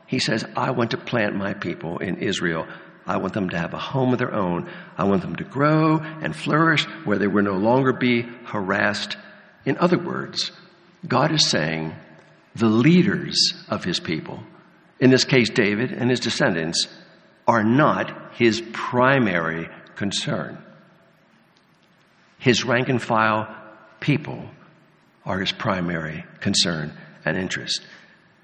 [0.07, 2.67] he says, I want to plant my people in Israel.
[3.05, 4.69] I want them to have a home of their own.
[4.97, 9.17] I want them to grow and flourish where they will no longer be harassed.
[9.65, 10.51] In other words,
[11.07, 11.95] God is saying
[12.55, 14.43] the leaders of his people,
[14.99, 16.87] in this case David and his descendants,
[17.47, 20.57] are not his primary concern.
[22.37, 23.47] His rank and file
[23.99, 24.49] people
[25.25, 26.93] are his primary concern
[27.25, 27.81] and interest.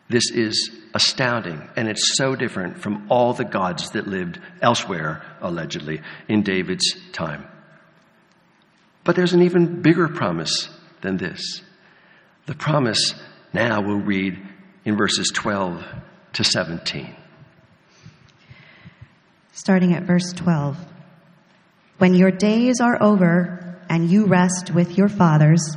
[0.10, 6.02] This is astounding, and it's so different from all the gods that lived elsewhere, allegedly,
[6.30, 7.46] in David's time.
[9.04, 10.70] But there's an even bigger promise
[11.02, 11.62] than this.
[12.46, 13.14] The promise
[13.54, 14.38] now we'll read
[14.86, 15.84] in verses 12
[16.34, 17.16] to 17.
[19.52, 20.78] Starting at verse 12.
[21.98, 25.76] When your days are over and you rest with your fathers,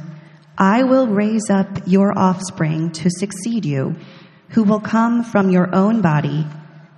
[0.58, 3.96] I will raise up your offspring to succeed you
[4.50, 6.44] who will come from your own body,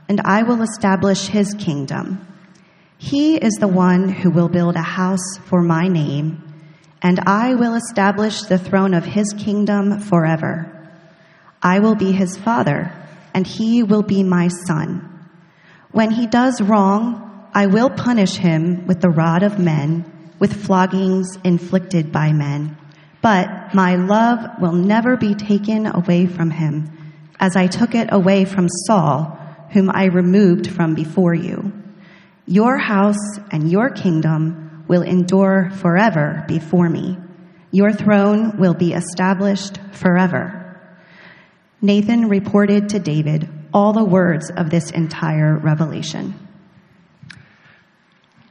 [0.08, 2.26] and I will establish his kingdom.
[2.96, 6.42] He is the one who will build a house for my name,
[7.02, 10.70] and I will establish the throne of his kingdom forever.
[11.62, 12.90] I will be his father,
[13.34, 15.08] and he will be my son.
[15.90, 20.06] When he does wrong, I will punish him with the rod of men,
[20.38, 22.78] with floggings inflicted by men.
[23.20, 26.90] But my love will never be taken away from him
[27.42, 29.36] as I took it away from Saul,
[29.72, 31.72] whom I removed from before you.
[32.46, 33.18] Your house
[33.50, 37.18] and your kingdom will endure forever before me.
[37.72, 40.80] Your throne will be established forever.
[41.80, 46.34] Nathan reported to David all the words of this entire revelation.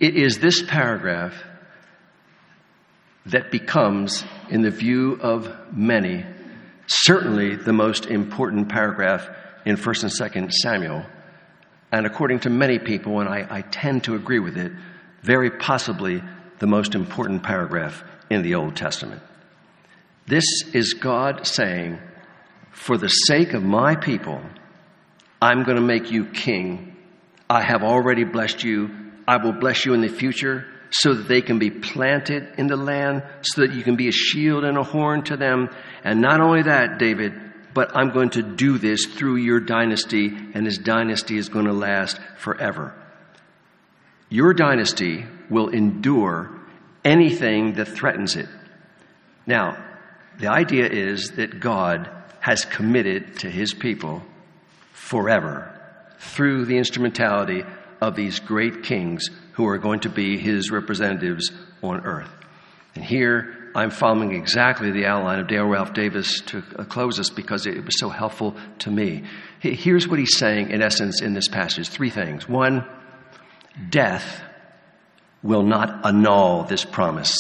[0.01, 1.34] It is this paragraph
[3.27, 6.25] that becomes, in the view of many,
[6.91, 9.30] certainly the most important paragraph
[9.65, 11.06] in 1st and 2nd Samuel.
[11.91, 14.71] And according to many people, and I, I tend to agree with it,
[15.21, 16.21] very possibly
[16.60, 19.21] the most important paragraph in the Old Testament.
[20.27, 21.99] This is God saying,
[22.71, 24.41] For the sake of my people,
[25.41, 26.95] I'm going to make you king.
[27.49, 28.91] I have already blessed you.
[29.27, 32.75] I will bless you in the future so that they can be planted in the
[32.75, 35.69] land, so that you can be a shield and a horn to them.
[36.04, 37.34] And not only that, David,
[37.73, 41.73] but I'm going to do this through your dynasty, and his dynasty is going to
[41.73, 42.93] last forever.
[44.30, 46.60] Your dynasty will endure
[47.04, 48.47] anything that threatens it.
[49.47, 49.82] Now,
[50.39, 54.23] the idea is that God has committed to his people
[54.91, 55.67] forever
[56.19, 57.63] through the instrumentality
[58.01, 62.29] of these great kings who are going to be his representatives on earth.
[62.95, 67.65] And here I'm following exactly the outline of Dale Ralph Davis to close us because
[67.65, 69.23] it was so helpful to me.
[69.59, 72.49] Here's what he's saying in essence in this passage three things.
[72.49, 72.85] One,
[73.89, 74.43] death
[75.41, 77.35] will not annul this promise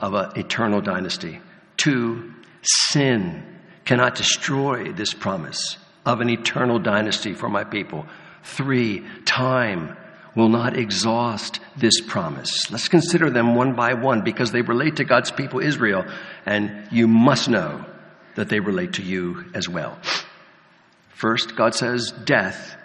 [0.00, 1.40] of an eternal dynasty.
[1.76, 3.44] Two, sin
[3.84, 8.06] cannot destroy this promise of an eternal dynasty for my people.
[8.42, 9.96] Three, time
[10.36, 12.70] will not exhaust this promise.
[12.70, 16.04] Let's consider them one by one because they relate to God's people, Israel,
[16.44, 17.84] and you must know
[18.36, 19.98] that they relate to you as well.
[21.08, 22.76] First, God says, Death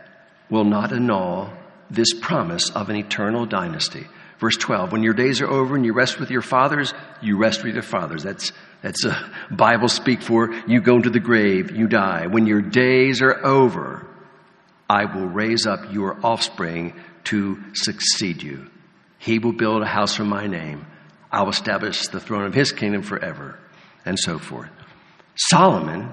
[0.50, 1.52] will not annul
[1.90, 4.08] this promise of an eternal dynasty.
[4.40, 7.64] Verse 12, when your days are over and you rest with your fathers, you rest
[7.64, 8.24] with your fathers.
[8.24, 12.26] That's, that's a Bible speak for you go into the grave, you die.
[12.26, 14.08] When your days are over,
[14.90, 18.70] I will raise up your offspring to succeed you.
[19.18, 20.86] He will build a house for my name.
[21.32, 23.60] I will establish the throne of his kingdom forever,
[24.06, 24.70] and so forth.
[25.36, 26.10] Solomon,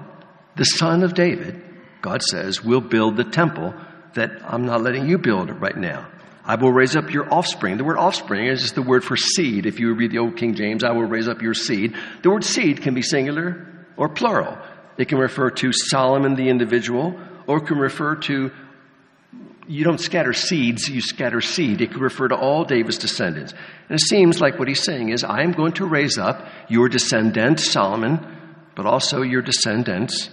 [0.55, 1.61] the son of David,
[2.01, 3.73] God says, will build the temple
[4.13, 6.07] that I'm not letting you build right now.
[6.45, 7.77] I will raise up your offspring.
[7.77, 9.65] The word offspring is just the word for seed.
[9.65, 11.95] If you read the old King James, I will raise up your seed.
[12.23, 13.67] The word seed can be singular
[13.97, 14.57] or plural.
[14.97, 18.51] It can refer to Solomon the individual, or it can refer to
[19.69, 21.79] you don't scatter seeds, you scatter seed.
[21.79, 23.53] It could refer to all David's descendants.
[23.87, 26.89] And it seems like what he's saying is, I am going to raise up your
[26.89, 28.19] descendant, Solomon,
[28.75, 30.31] but also your descendants.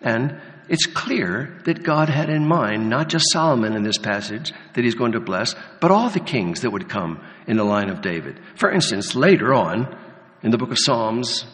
[0.00, 4.84] And it's clear that God had in mind not just Solomon in this passage that
[4.84, 8.02] he's going to bless, but all the kings that would come in the line of
[8.02, 8.38] David.
[8.54, 9.98] For instance, later on
[10.44, 11.44] in the book of Psalms,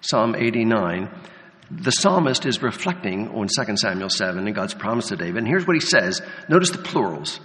[0.00, 1.08] Psalm 89,
[1.70, 5.38] the psalmist is reflecting on 2 Samuel 7 and God's promise to David.
[5.38, 6.20] And here's what he says.
[6.48, 7.40] Notice the plurals.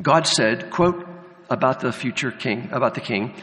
[0.00, 1.06] God said, quote,
[1.48, 3.34] about the future king, about the king,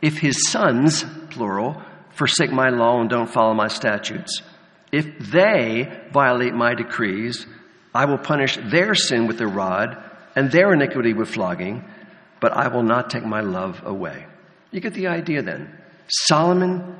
[0.00, 1.80] if his sons, plural,
[2.10, 4.42] forsake my law and don't follow my statutes,
[4.90, 7.46] if they violate my decrees,
[7.94, 9.96] I will punish their sin with the rod
[10.34, 11.84] and their iniquity with flogging,
[12.40, 14.26] but I will not take my love away.
[14.70, 15.78] You get the idea then.
[16.08, 16.96] Solomon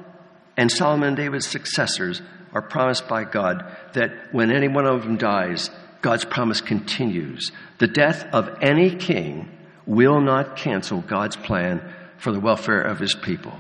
[0.57, 2.21] and Solomon and David's successors
[2.53, 5.71] are promised by God that when any one of them dies,
[6.03, 7.53] God's promise continues.
[7.79, 9.49] The death of any king
[9.87, 11.83] will not cancel God's plan
[12.19, 13.55] for the welfare of his people.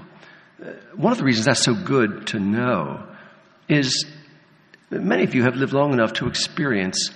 [0.62, 3.02] Uh, one of the reasons that's so good to know
[3.68, 4.04] is
[4.90, 7.10] many of you have lived long enough to experience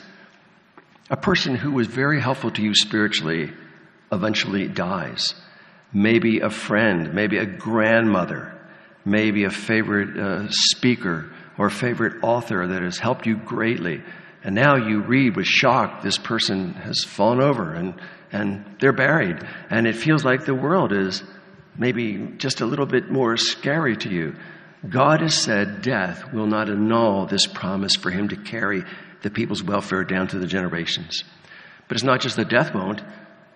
[1.10, 3.52] a person who was very helpful to you spiritually
[4.10, 5.34] eventually dies.
[5.92, 8.55] Maybe a friend, maybe a grandmother,
[9.06, 14.02] maybe a favorite uh, speaker or favorite author that has helped you greatly.
[14.42, 17.94] And now you read with shock, this person has fallen over and,
[18.32, 19.38] and they're buried.
[19.70, 21.22] And it feels like the world is
[21.78, 24.34] maybe just a little bit more scary to you.
[24.88, 28.82] God has said death will not annul this promise for him to carry
[29.22, 31.24] the people's welfare down to the generations.
[31.88, 33.02] But it's not just that death won't.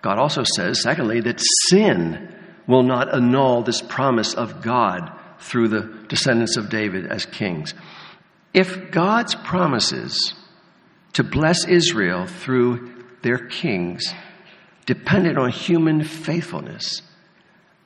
[0.01, 2.35] God also says, secondly, that sin
[2.67, 7.73] will not annul this promise of God through the descendants of David as kings.
[8.53, 10.33] If God's promises
[11.13, 14.13] to bless Israel through their kings
[14.85, 17.01] depended on human faithfulness,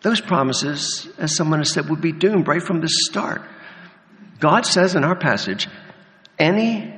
[0.02, 3.42] those promises, as someone has said, would be doomed right from the start.
[4.40, 5.68] God says in our passage,
[6.38, 6.94] any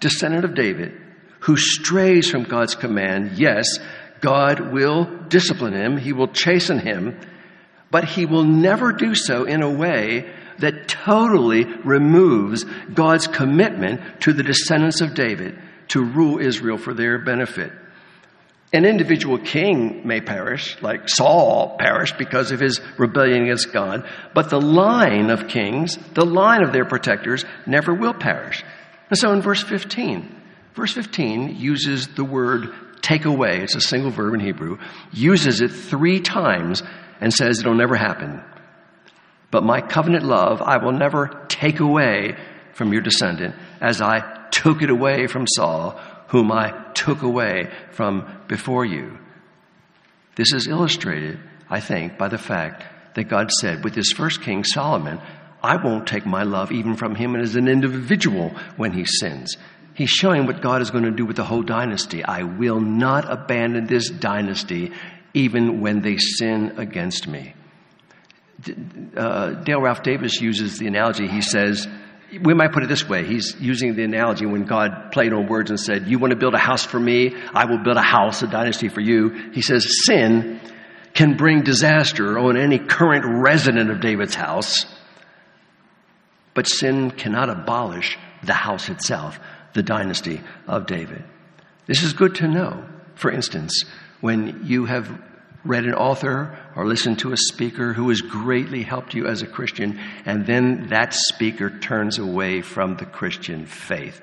[0.00, 1.00] descendant of David
[1.40, 3.78] who strays from God's command, yes,
[4.20, 7.18] God will discipline him, he will chasten him,
[7.90, 14.32] but he will never do so in a way that totally removes God's commitment to
[14.32, 17.72] the descendants of David to rule Israel for their benefit.
[18.72, 24.48] An individual king may perish, like Saul perished because of his rebellion against God, but
[24.48, 28.62] the line of kings, the line of their protectors, never will perish.
[29.08, 30.36] And so in verse 15,
[30.74, 32.72] verse 15 uses the word
[33.02, 34.78] take away, it's a single verb in Hebrew,
[35.12, 36.84] uses it three times
[37.20, 38.42] and says it'll never happen.
[39.50, 42.36] But my covenant love I will never take away
[42.72, 48.26] from your descendant as I took it away from Saul, whom I took away from
[48.48, 49.18] before you.
[50.36, 54.64] This is illustrated, I think, by the fact that God said with his first king,
[54.64, 55.20] Solomon,
[55.62, 59.56] I won't take my love even from him as an individual when he sins.
[59.94, 62.24] He's showing what God is going to do with the whole dynasty.
[62.24, 64.92] I will not abandon this dynasty
[65.34, 67.54] even when they sin against me.
[69.16, 71.28] uh, Dale Ralph Davis uses the analogy.
[71.28, 71.86] He says,
[72.42, 73.24] we might put it this way.
[73.24, 76.54] He's using the analogy when God played on words and said, You want to build
[76.54, 77.34] a house for me?
[77.52, 79.50] I will build a house, a dynasty for you.
[79.52, 80.60] He says, Sin
[81.12, 84.86] can bring disaster on any current resident of David's house,
[86.54, 89.40] but sin cannot abolish the house itself,
[89.74, 91.24] the dynasty of David.
[91.86, 92.84] This is good to know.
[93.16, 93.84] For instance,
[94.20, 95.10] when you have
[95.64, 99.46] read an author or listened to a speaker who has greatly helped you as a
[99.46, 104.20] Christian, and then that speaker turns away from the Christian faith,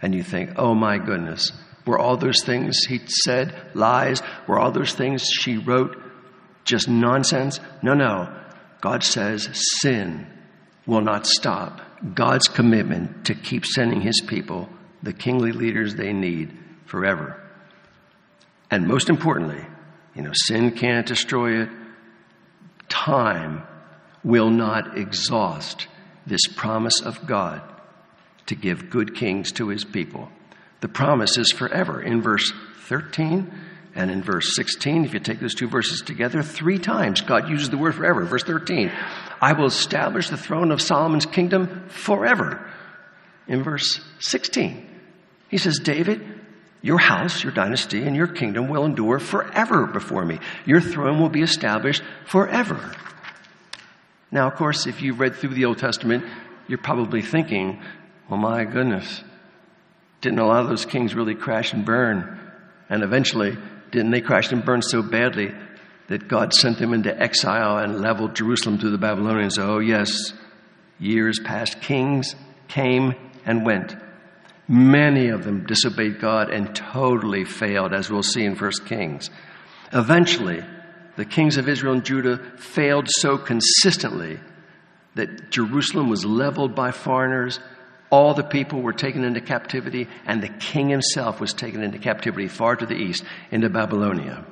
[0.00, 1.50] and you think, oh my goodness,
[1.86, 4.20] were all those things he said lies?
[4.46, 5.96] Were all those things she wrote
[6.64, 7.60] just nonsense?
[7.82, 8.32] No, no.
[8.80, 9.48] God says
[9.80, 10.26] sin
[10.84, 11.80] will not stop.
[12.14, 14.68] God's commitment to keep sending his people
[15.02, 17.42] the kingly leaders they need forever.
[18.70, 19.64] And most importantly,
[20.14, 21.68] you know, sin can't destroy it.
[22.88, 23.62] Time
[24.24, 25.86] will not exhaust
[26.26, 27.62] this promise of God
[28.46, 30.28] to give good kings to his people.
[30.80, 32.00] The promise is forever.
[32.00, 32.52] In verse
[32.86, 33.52] 13,
[33.94, 37.70] and in verse 16, if you take those two verses together, three times God uses
[37.70, 38.24] the word forever.
[38.24, 38.92] Verse 13,
[39.40, 42.70] I will establish the throne of Solomon's kingdom forever.
[43.48, 44.86] In verse 16,
[45.48, 46.35] he says, David,
[46.86, 50.38] your house, your dynasty, and your kingdom will endure forever before me.
[50.64, 52.94] Your throne will be established forever.
[54.30, 56.24] Now, of course, if you've read through the Old Testament,
[56.68, 57.82] you're probably thinking,
[58.30, 59.24] well, my goodness,
[60.20, 62.38] didn't a lot of those kings really crash and burn?
[62.88, 63.58] And eventually,
[63.90, 65.52] didn't they crash and burn so badly
[66.06, 69.58] that God sent them into exile and leveled Jerusalem to the Babylonians?
[69.58, 70.32] Oh, yes,
[71.00, 71.80] years passed.
[71.80, 72.36] Kings
[72.68, 73.96] came and went.
[74.68, 79.30] Many of them disobeyed God and totally failed, as we'll see in 1 Kings.
[79.92, 80.64] Eventually,
[81.16, 84.40] the kings of Israel and Judah failed so consistently
[85.14, 87.60] that Jerusalem was leveled by foreigners
[88.10, 92.48] all the people were taken into captivity, and the king himself was taken into captivity
[92.48, 94.44] far to the east, into Babylonia.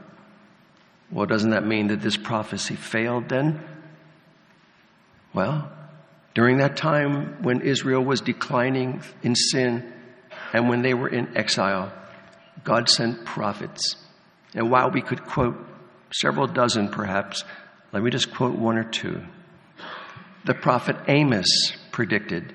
[1.10, 3.62] Well, doesn't that mean that this prophecy failed then?
[5.32, 5.70] Well,
[6.34, 9.92] during that time when Israel was declining in sin
[10.54, 11.92] and when they were in exile,
[12.62, 13.96] God sent prophets.
[14.54, 15.56] And while we could quote
[16.12, 17.42] several dozen perhaps,
[17.92, 19.20] let me just quote one or two.
[20.44, 22.54] The prophet Amos predicted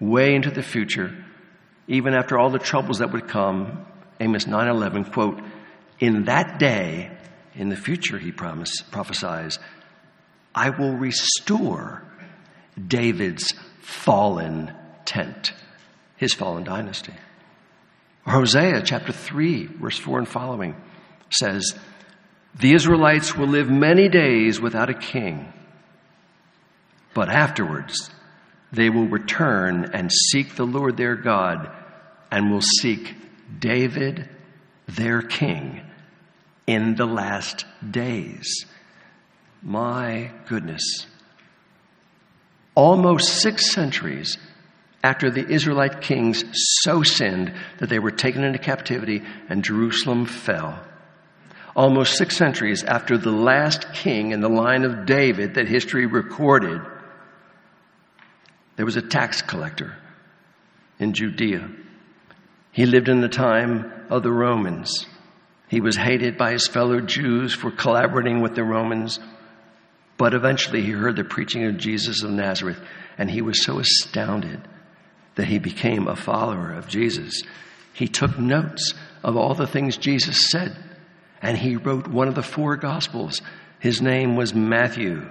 [0.00, 1.16] way into the future,
[1.86, 3.86] even after all the troubles that would come.
[4.18, 5.40] Amos 9:11 quote,
[6.00, 7.12] "In that day,
[7.54, 9.60] in the future he promise, prophesies,
[10.52, 12.02] I will restore
[12.76, 14.72] David's fallen
[15.04, 15.52] tent,
[16.16, 17.14] his fallen dynasty."
[18.26, 20.74] Hosea chapter 3, verse 4 and following
[21.30, 21.78] says,
[22.58, 25.52] The Israelites will live many days without a king,
[27.14, 28.10] but afterwards
[28.72, 31.70] they will return and seek the Lord their God
[32.30, 33.14] and will seek
[33.58, 34.28] David,
[34.88, 35.82] their king,
[36.66, 38.66] in the last days.
[39.62, 41.06] My goodness.
[42.74, 44.36] Almost six centuries
[45.06, 46.42] after the Israelite kings
[46.82, 50.82] so sinned that they were taken into captivity and Jerusalem fell.
[51.76, 56.80] Almost six centuries after the last king in the line of David that history recorded
[58.74, 59.96] there was a tax collector
[60.98, 61.70] in Judea.
[62.72, 65.06] He lived in the time of the Romans.
[65.68, 69.20] He was hated by his fellow Jews for collaborating with the Romans.
[70.18, 72.80] But eventually he heard the preaching of Jesus of Nazareth,
[73.16, 74.60] and he was so astounded
[75.36, 77.42] that he became a follower of Jesus.
[77.92, 80.76] He took notes of all the things Jesus said,
[81.40, 83.40] and he wrote one of the four Gospels.
[83.78, 85.30] His name was Matthew,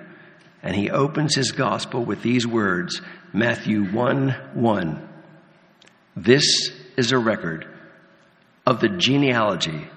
[0.64, 3.02] and he opens his Gospel with these words
[3.34, 5.10] Matthew 1 1.
[6.16, 7.68] This is a record
[8.66, 9.88] of the genealogy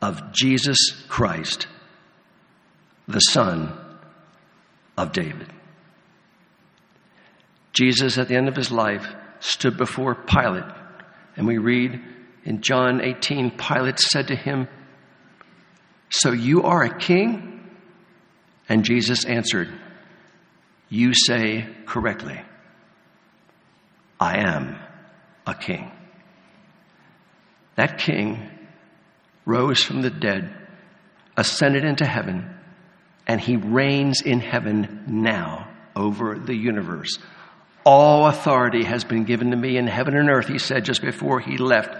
[0.00, 1.66] of Jesus Christ,
[3.06, 3.72] the Son
[4.96, 5.52] of David.
[7.72, 9.06] Jesus, at the end of his life,
[9.44, 10.64] stood before Pilate,
[11.36, 12.00] and we read
[12.44, 14.68] in John 18 Pilate said to him,
[16.08, 17.68] So you are a king?
[18.70, 19.68] And Jesus answered,
[20.88, 22.40] You say correctly.
[24.18, 24.78] I am
[25.46, 25.92] a king.
[27.76, 28.48] That king
[29.44, 30.48] rose from the dead,
[31.36, 32.48] ascended into heaven,
[33.26, 37.18] and he reigns in heaven now over the universe.
[37.84, 41.40] All authority has been given to me in heaven and earth, he said just before
[41.40, 41.94] he left.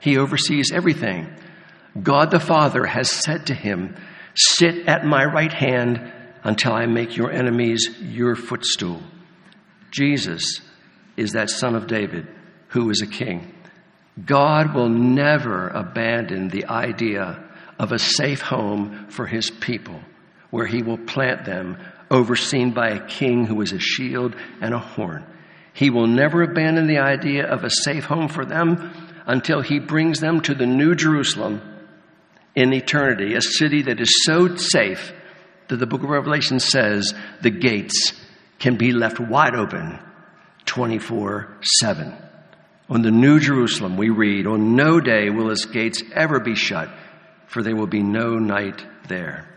[0.00, 1.34] He oversees everything.
[2.00, 3.96] God the Father has said to him,
[4.34, 6.12] Sit at my right hand
[6.42, 9.00] until I make your enemies your footstool.
[9.90, 10.60] Jesus
[11.16, 12.28] is that son of David
[12.68, 13.54] who is a king.
[14.24, 17.42] God will never abandon the idea
[17.78, 20.00] of a safe home for his people
[20.50, 21.78] where he will plant them,
[22.10, 25.24] overseen by a king who is a shield and a horn.
[25.72, 28.92] He will never abandon the idea of a safe home for them
[29.26, 31.60] until he brings them to the new Jerusalem
[32.54, 35.12] in eternity, a city that is so safe
[35.68, 38.12] that the book of Revelation says the gates
[38.58, 39.98] can be left wide open
[40.66, 42.14] 24 7.
[42.88, 46.90] On the New Jerusalem, we read, On no day will its gates ever be shut,
[47.46, 49.48] for there will be no night there.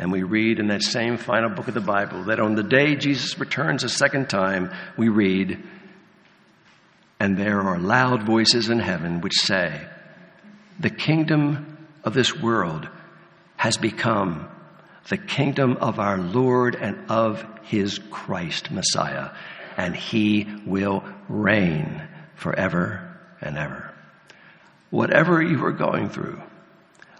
[0.00, 2.96] And we read in that same final book of the Bible that on the day
[2.96, 5.62] Jesus returns a second time, we read,
[7.20, 9.78] And there are loud voices in heaven which say,
[10.78, 12.88] The kingdom of this world
[13.56, 14.48] has become
[15.10, 19.32] the kingdom of our Lord and of his Christ, Messiah,
[19.76, 23.92] and he will reign forever and ever.
[24.88, 26.40] Whatever you are going through,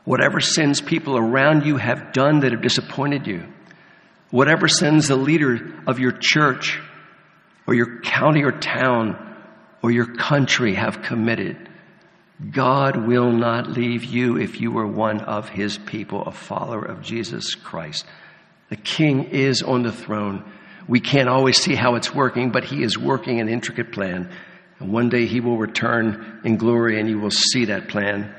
[0.04, 3.44] whatever sins people around you have done that have disappointed you,
[4.30, 6.80] whatever sins the leader of your church
[7.66, 9.36] or your county or town
[9.82, 11.68] or your country have committed,
[12.50, 17.02] God will not leave you if you are one of his people, a follower of
[17.02, 18.06] Jesus Christ.
[18.70, 20.50] The king is on the throne.
[20.88, 24.30] We can't always see how it's working, but he is working an intricate plan
[24.80, 28.34] and one day he will return in glory and you will see that plan.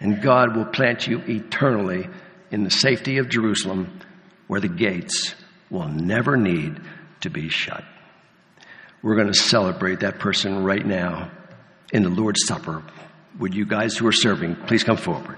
[0.00, 2.08] And God will plant you eternally
[2.50, 4.00] in the safety of Jerusalem
[4.46, 5.34] where the gates
[5.70, 6.80] will never need
[7.20, 7.84] to be shut.
[9.02, 11.30] We're going to celebrate that person right now
[11.92, 12.82] in the Lord's Supper.
[13.38, 15.36] Would you guys who are serving please come forward?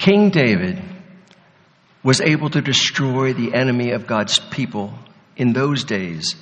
[0.00, 0.82] King David
[2.02, 4.94] was able to destroy the enemy of God's people
[5.36, 6.36] in those days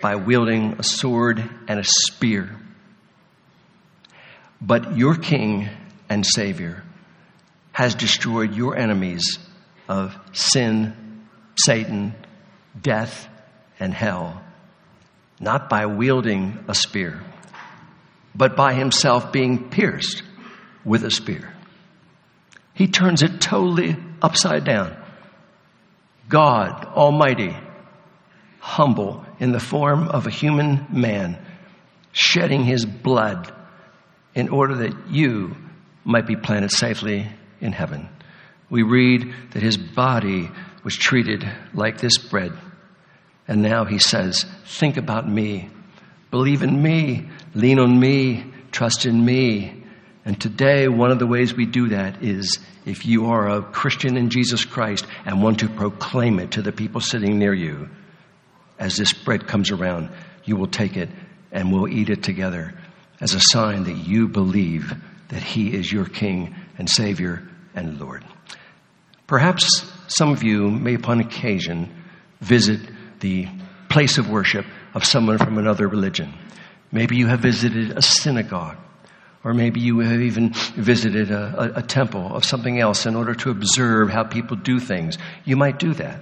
[0.00, 2.56] by wielding a sword and a spear.
[4.62, 5.68] But your King
[6.08, 6.82] and Savior
[7.72, 9.38] has destroyed your enemies
[9.86, 12.14] of sin, Satan,
[12.80, 13.28] death,
[13.78, 14.42] and hell,
[15.38, 17.22] not by wielding a spear,
[18.34, 20.22] but by himself being pierced
[20.82, 21.54] with a spear.
[22.74, 24.96] He turns it totally upside down.
[26.28, 27.56] God Almighty,
[28.58, 31.38] humble in the form of a human man,
[32.12, 33.52] shedding his blood
[34.34, 35.56] in order that you
[36.04, 37.28] might be planted safely
[37.60, 38.08] in heaven.
[38.70, 40.50] We read that his body
[40.82, 42.52] was treated like this bread.
[43.46, 45.70] And now he says, Think about me,
[46.30, 49.83] believe in me, lean on me, trust in me,
[50.24, 54.16] and today, one of the ways we do that is if you are a Christian
[54.16, 57.90] in Jesus Christ and want to proclaim it to the people sitting near you,
[58.78, 60.08] as this bread comes around,
[60.44, 61.10] you will take it
[61.52, 62.74] and we'll eat it together
[63.20, 64.94] as a sign that you believe
[65.28, 67.42] that He is your King and Savior
[67.74, 68.24] and Lord.
[69.26, 72.02] Perhaps some of you may, upon occasion,
[72.40, 72.80] visit
[73.20, 73.46] the
[73.90, 74.64] place of worship
[74.94, 76.32] of someone from another religion.
[76.90, 78.78] Maybe you have visited a synagogue
[79.44, 83.34] or maybe you have even visited a, a, a, temple of something else in order
[83.34, 85.18] to observe how people do things.
[85.44, 86.20] You might do that.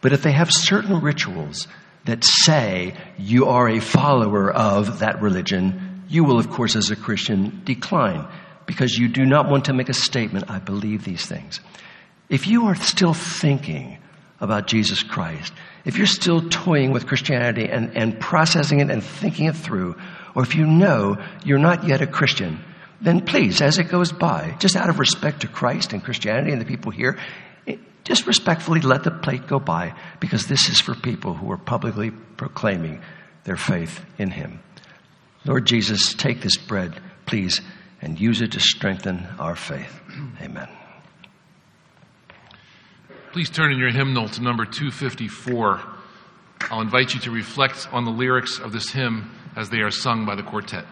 [0.00, 1.66] But if they have certain rituals
[2.04, 6.96] that say you are a follower of that religion, you will, of course, as a
[6.96, 8.26] Christian, decline
[8.66, 11.60] because you do not want to make a statement, I believe these things.
[12.28, 13.98] If you are still thinking
[14.40, 15.52] about Jesus Christ,
[15.84, 19.96] if you're still toying with Christianity and, and processing it and thinking it through,
[20.34, 22.60] or if you know you're not yet a Christian,
[23.00, 26.60] then please, as it goes by, just out of respect to Christ and Christianity and
[26.60, 27.18] the people here,
[27.66, 31.58] eh, just respectfully let the plate go by because this is for people who are
[31.58, 33.00] publicly proclaiming
[33.44, 34.60] their faith in Him.
[35.46, 37.60] Lord Jesus, take this bread, please,
[38.02, 40.00] and use it to strengthen our faith.
[40.42, 40.68] Amen.
[43.32, 45.80] Please turn in your hymnal to number 254.
[46.62, 50.26] I'll invite you to reflect on the lyrics of this hymn as they are sung
[50.26, 50.84] by the quartet.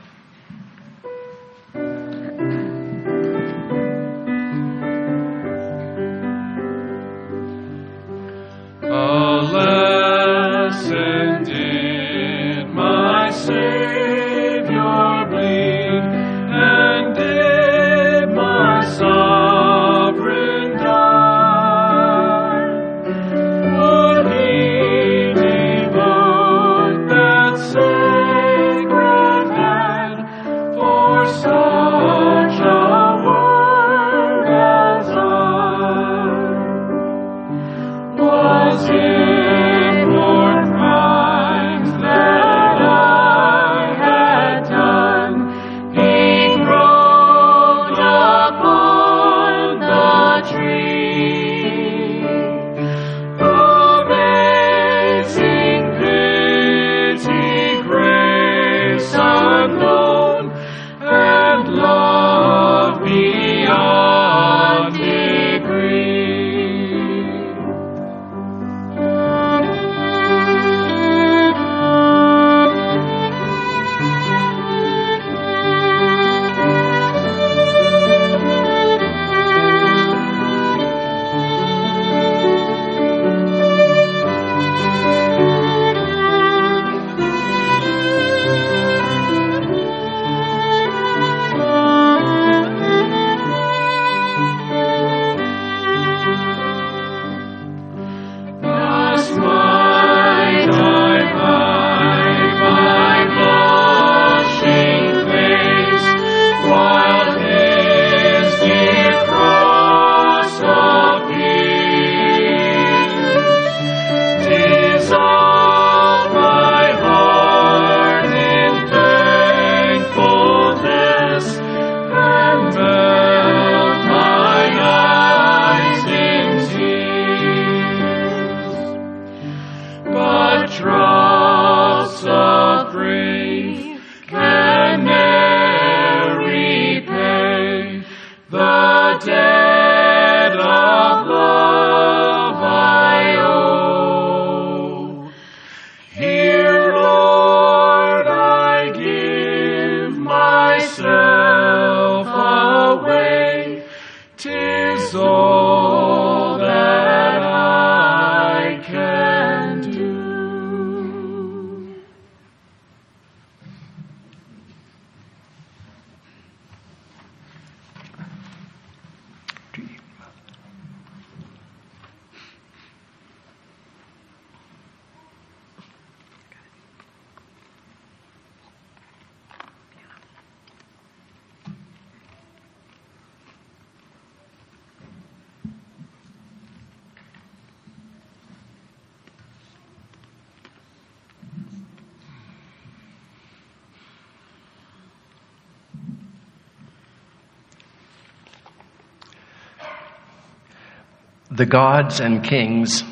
[201.58, 203.02] The gods and kings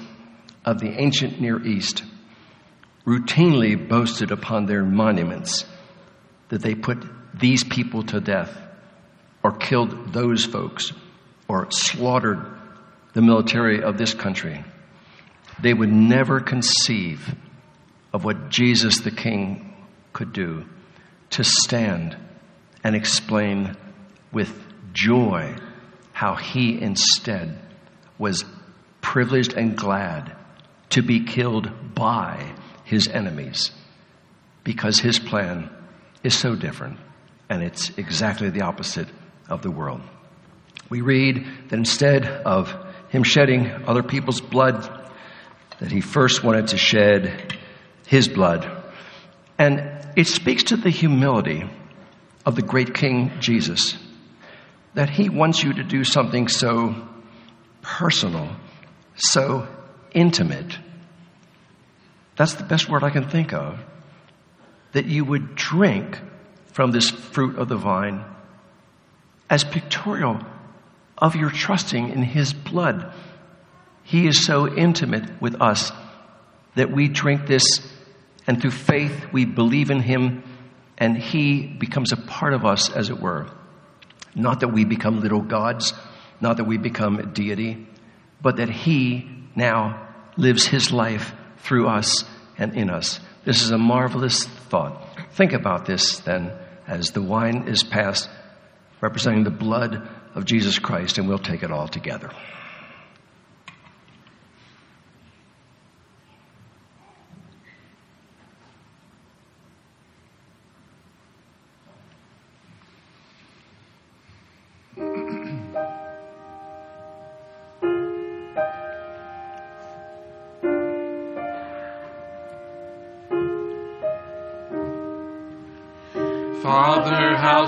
[0.64, 2.04] of the ancient Near East
[3.04, 5.64] routinely boasted upon their monuments
[6.50, 8.56] that they put these people to death
[9.42, 10.92] or killed those folks
[11.48, 12.38] or slaughtered
[13.14, 14.62] the military of this country.
[15.60, 17.34] They would never conceive
[18.12, 19.74] of what Jesus the King
[20.12, 20.66] could do
[21.30, 22.16] to stand
[22.84, 23.76] and explain
[24.30, 24.56] with
[24.92, 25.56] joy
[26.12, 27.65] how he instead
[28.18, 28.44] was
[29.00, 30.34] privileged and glad
[30.90, 32.54] to be killed by
[32.84, 33.70] his enemies
[34.64, 35.70] because his plan
[36.22, 36.98] is so different
[37.48, 39.08] and it's exactly the opposite
[39.48, 40.00] of the world.
[40.88, 42.74] We read that instead of
[43.08, 44.88] him shedding other people's blood,
[45.78, 47.56] that he first wanted to shed
[48.06, 48.70] his blood.
[49.58, 51.68] And it speaks to the humility
[52.44, 53.96] of the great King Jesus
[54.94, 56.94] that he wants you to do something so
[57.86, 58.50] personal,
[59.14, 59.66] so
[60.12, 60.76] intimate.
[62.36, 63.78] That's the best word I can think of.
[64.92, 66.20] That you would drink
[66.72, 68.24] from this fruit of the vine
[69.48, 70.40] as pictorial
[71.16, 73.12] of your trusting in his blood.
[74.02, 75.92] He is so intimate with us
[76.74, 77.64] that we drink this,
[78.46, 80.42] and through faith we believe in him,
[80.98, 83.46] and he becomes a part of us, as it were.
[84.34, 85.94] Not that we become little gods,
[86.40, 87.86] not that we become a deity,
[88.42, 92.24] but that he now lives his life through us
[92.58, 93.20] and in us.
[93.44, 95.02] This is a marvelous thought.
[95.32, 96.52] Think about this then
[96.86, 98.28] as the wine is passed,
[99.00, 102.30] representing the blood of Jesus Christ, and we'll take it all together.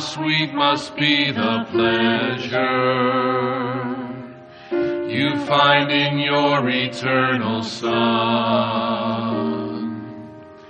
[0.09, 3.19] Sweet must be the pleasure
[5.07, 7.99] you find in your eternal Son.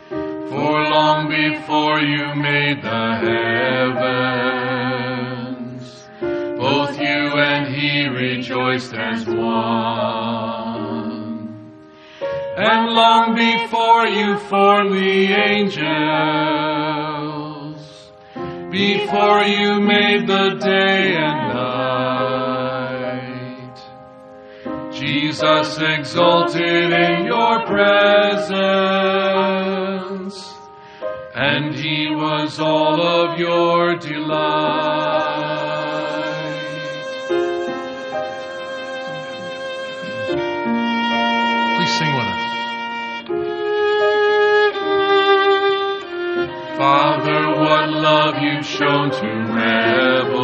[0.09, 4.49] For long before you made the heavens,
[6.59, 10.09] both you and He rejoiced as one.
[12.57, 16.68] And long before you formed the angels,
[18.79, 22.79] before you made the day and night.
[24.93, 28.55] Jesus exalted in your presence,
[31.35, 35.28] and he was all of your delight.
[47.89, 50.39] What love you've shown to rebels,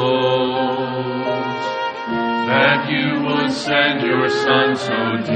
[2.49, 5.34] that you would send your Son so deep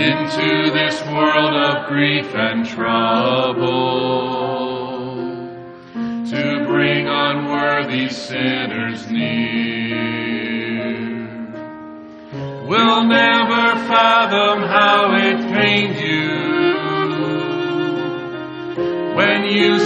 [0.00, 3.68] into this world of grief and trouble,
[6.30, 10.00] to bring unworthy sinners near.
[12.68, 15.19] We'll never fathom how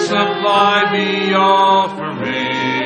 [0.07, 2.85] supplied the offering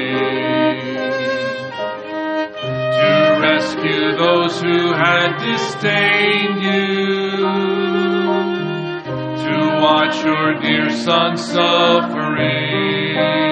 [2.99, 7.37] to rescue those who had disdained you,
[9.45, 13.48] to watch your dear son suffering.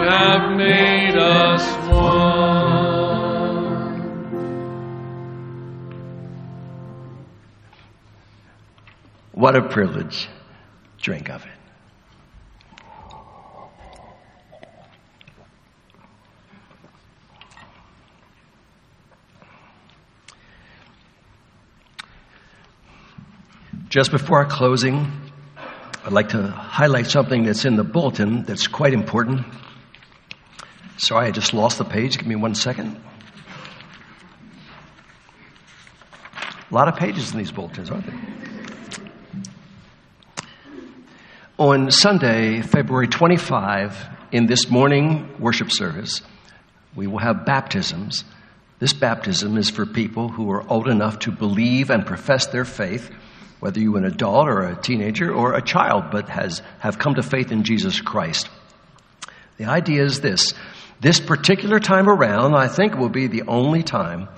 [0.00, 2.38] Have made us one.
[9.32, 10.28] What a privilege.
[11.00, 11.52] Drink of it.
[23.88, 25.10] Just before our closing,
[26.04, 29.46] I'd like to highlight something that's in the bulletin that's quite important.
[30.98, 32.18] Sorry, I just lost the page.
[32.18, 33.00] Give me one second.
[36.70, 38.18] A lot of pages in these bulletins, aren't there?
[41.56, 46.20] On Sunday, February 25, in this morning worship service,
[46.96, 48.24] we will have baptisms.
[48.80, 53.08] This baptism is for people who are old enough to believe and profess their faith,
[53.60, 57.22] whether you're an adult or a teenager or a child, but has, have come to
[57.22, 58.48] faith in Jesus Christ.
[59.58, 60.54] The idea is this
[61.00, 64.28] this particular time around, I think, will be the only time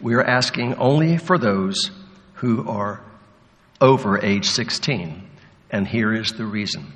[0.00, 1.90] we are asking only for those
[2.34, 3.02] who are
[3.80, 5.28] over age 16.
[5.70, 6.92] And here is the reason.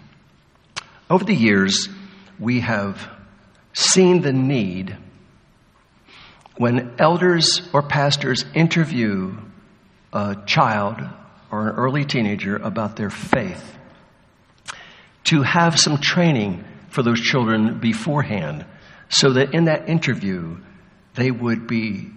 [1.08, 1.88] Over the years,
[2.40, 3.08] we have
[3.72, 4.96] seen the need
[6.56, 9.36] when elders or pastors interview
[10.12, 11.00] a child
[11.50, 13.76] or an early teenager about their faith
[15.24, 18.64] to have some training for those children beforehand
[19.08, 20.56] so that in that interview
[21.14, 22.10] they would be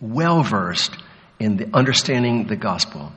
[0.00, 0.96] well versed
[1.38, 3.12] in the understanding the gospel.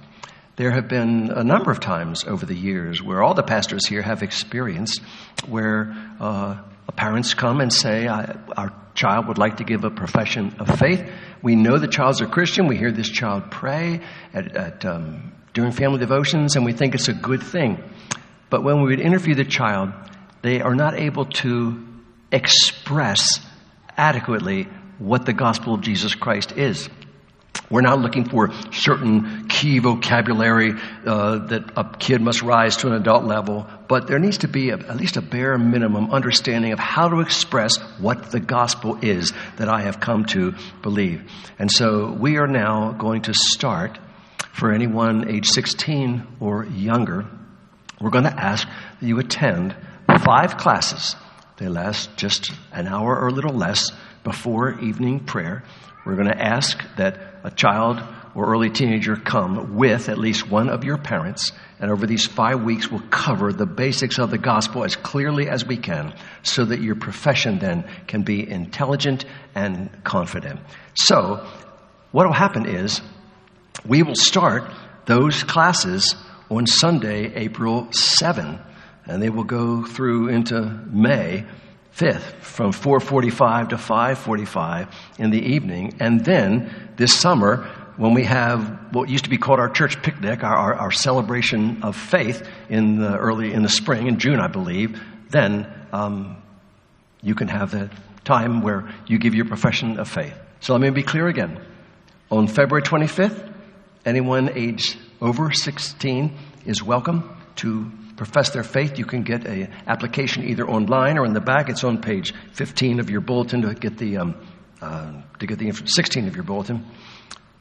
[0.56, 4.02] There have been a number of times over the years where all the pastors here
[4.02, 5.02] have experienced
[5.48, 6.62] where uh,
[7.00, 11.10] parents come and say, Our child would like to give a profession of faith.
[11.42, 12.68] We know the child's a Christian.
[12.68, 14.02] We hear this child pray
[14.34, 17.82] at, at, um, during family devotions, and we think it's a good thing.
[18.50, 19.94] But when we would interview the child,
[20.42, 21.88] they are not able to
[22.32, 23.40] express
[23.98, 24.68] adequately
[24.98, 26.90] what the gospel of Jesus Christ is.
[27.70, 30.74] We're not looking for certain key vocabulary
[31.06, 34.72] uh, that a kid must rise to an adult level, but there needs to be
[34.72, 39.34] a, at least a bare minimum understanding of how to express what the gospel is
[39.58, 41.30] that I have come to believe.
[41.60, 44.00] And so we are now going to start
[44.52, 47.28] for anyone age 16 or younger.
[48.02, 49.76] We're going to ask that you attend
[50.24, 51.16] five classes.
[51.60, 53.92] They last just an hour or a little less
[54.24, 55.64] before evening prayer.
[56.06, 58.02] We're going to ask that a child
[58.34, 61.52] or early teenager come with at least one of your parents,
[61.82, 65.66] and over these five weeks, we'll cover the basics of the gospel as clearly as
[65.66, 70.62] we can so that your profession then can be intelligent and confident.
[70.94, 71.46] So,
[72.12, 73.02] what will happen is
[73.86, 74.72] we will start
[75.08, 76.16] those classes
[76.50, 78.60] on Sunday, April 7,
[79.10, 81.46] and they will go through into May
[81.96, 84.88] 5th from 4:45 to 5:45
[85.18, 89.60] in the evening and then this summer when we have what used to be called
[89.60, 94.08] our church picnic, our, our, our celebration of faith in the early in the spring,
[94.08, 96.42] in June, I believe, then um,
[97.22, 97.90] you can have the
[98.24, 100.34] time where you give your profession of faith.
[100.62, 101.60] So let me be clear again.
[102.32, 103.54] On February 25th,
[104.06, 109.00] anyone aged over 16 is welcome to profess their faith.
[109.00, 111.70] You can get an application either online or in the back.
[111.70, 114.36] It's on page 15 of your bulletin to get the um,
[114.82, 116.86] uh, to get the 16 of your bulletin.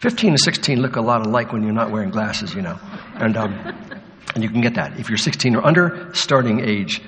[0.00, 2.76] 15 and 16 look a lot alike when you're not wearing glasses, you know,
[3.14, 3.52] and um,
[4.34, 7.00] and you can get that if you're 16 or under, starting age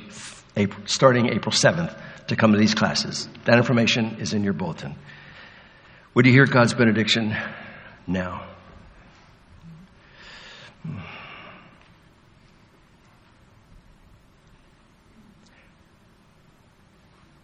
[0.57, 1.93] April, starting April 7th
[2.29, 3.29] to come to these classes.
[3.47, 4.95] That information is in your bulletin.
[6.15, 7.37] Would you hear God's benediction
[8.07, 8.47] now?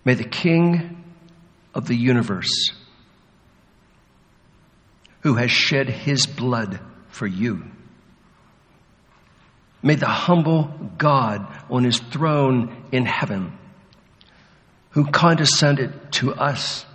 [0.06, 1.02] May the King
[1.74, 2.70] of the universe,
[5.22, 6.78] who has shed his blood
[7.08, 7.64] for you,
[9.82, 13.58] may the humble God on his throne in heaven,
[14.90, 16.86] who condescended to us,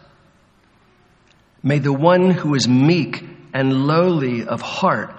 [1.61, 5.13] may the one who is meek and lowly of heart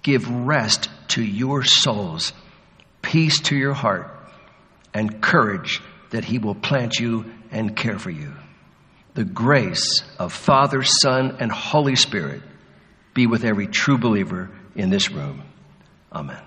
[0.00, 2.32] give rest to your souls,
[3.02, 4.08] peace to your heart,
[4.94, 8.32] and courage that He will plant you and care for you.
[9.14, 12.42] The grace of Father, Son, and Holy Spirit
[13.14, 15.42] be with every true believer in this room.
[16.12, 16.42] Amen.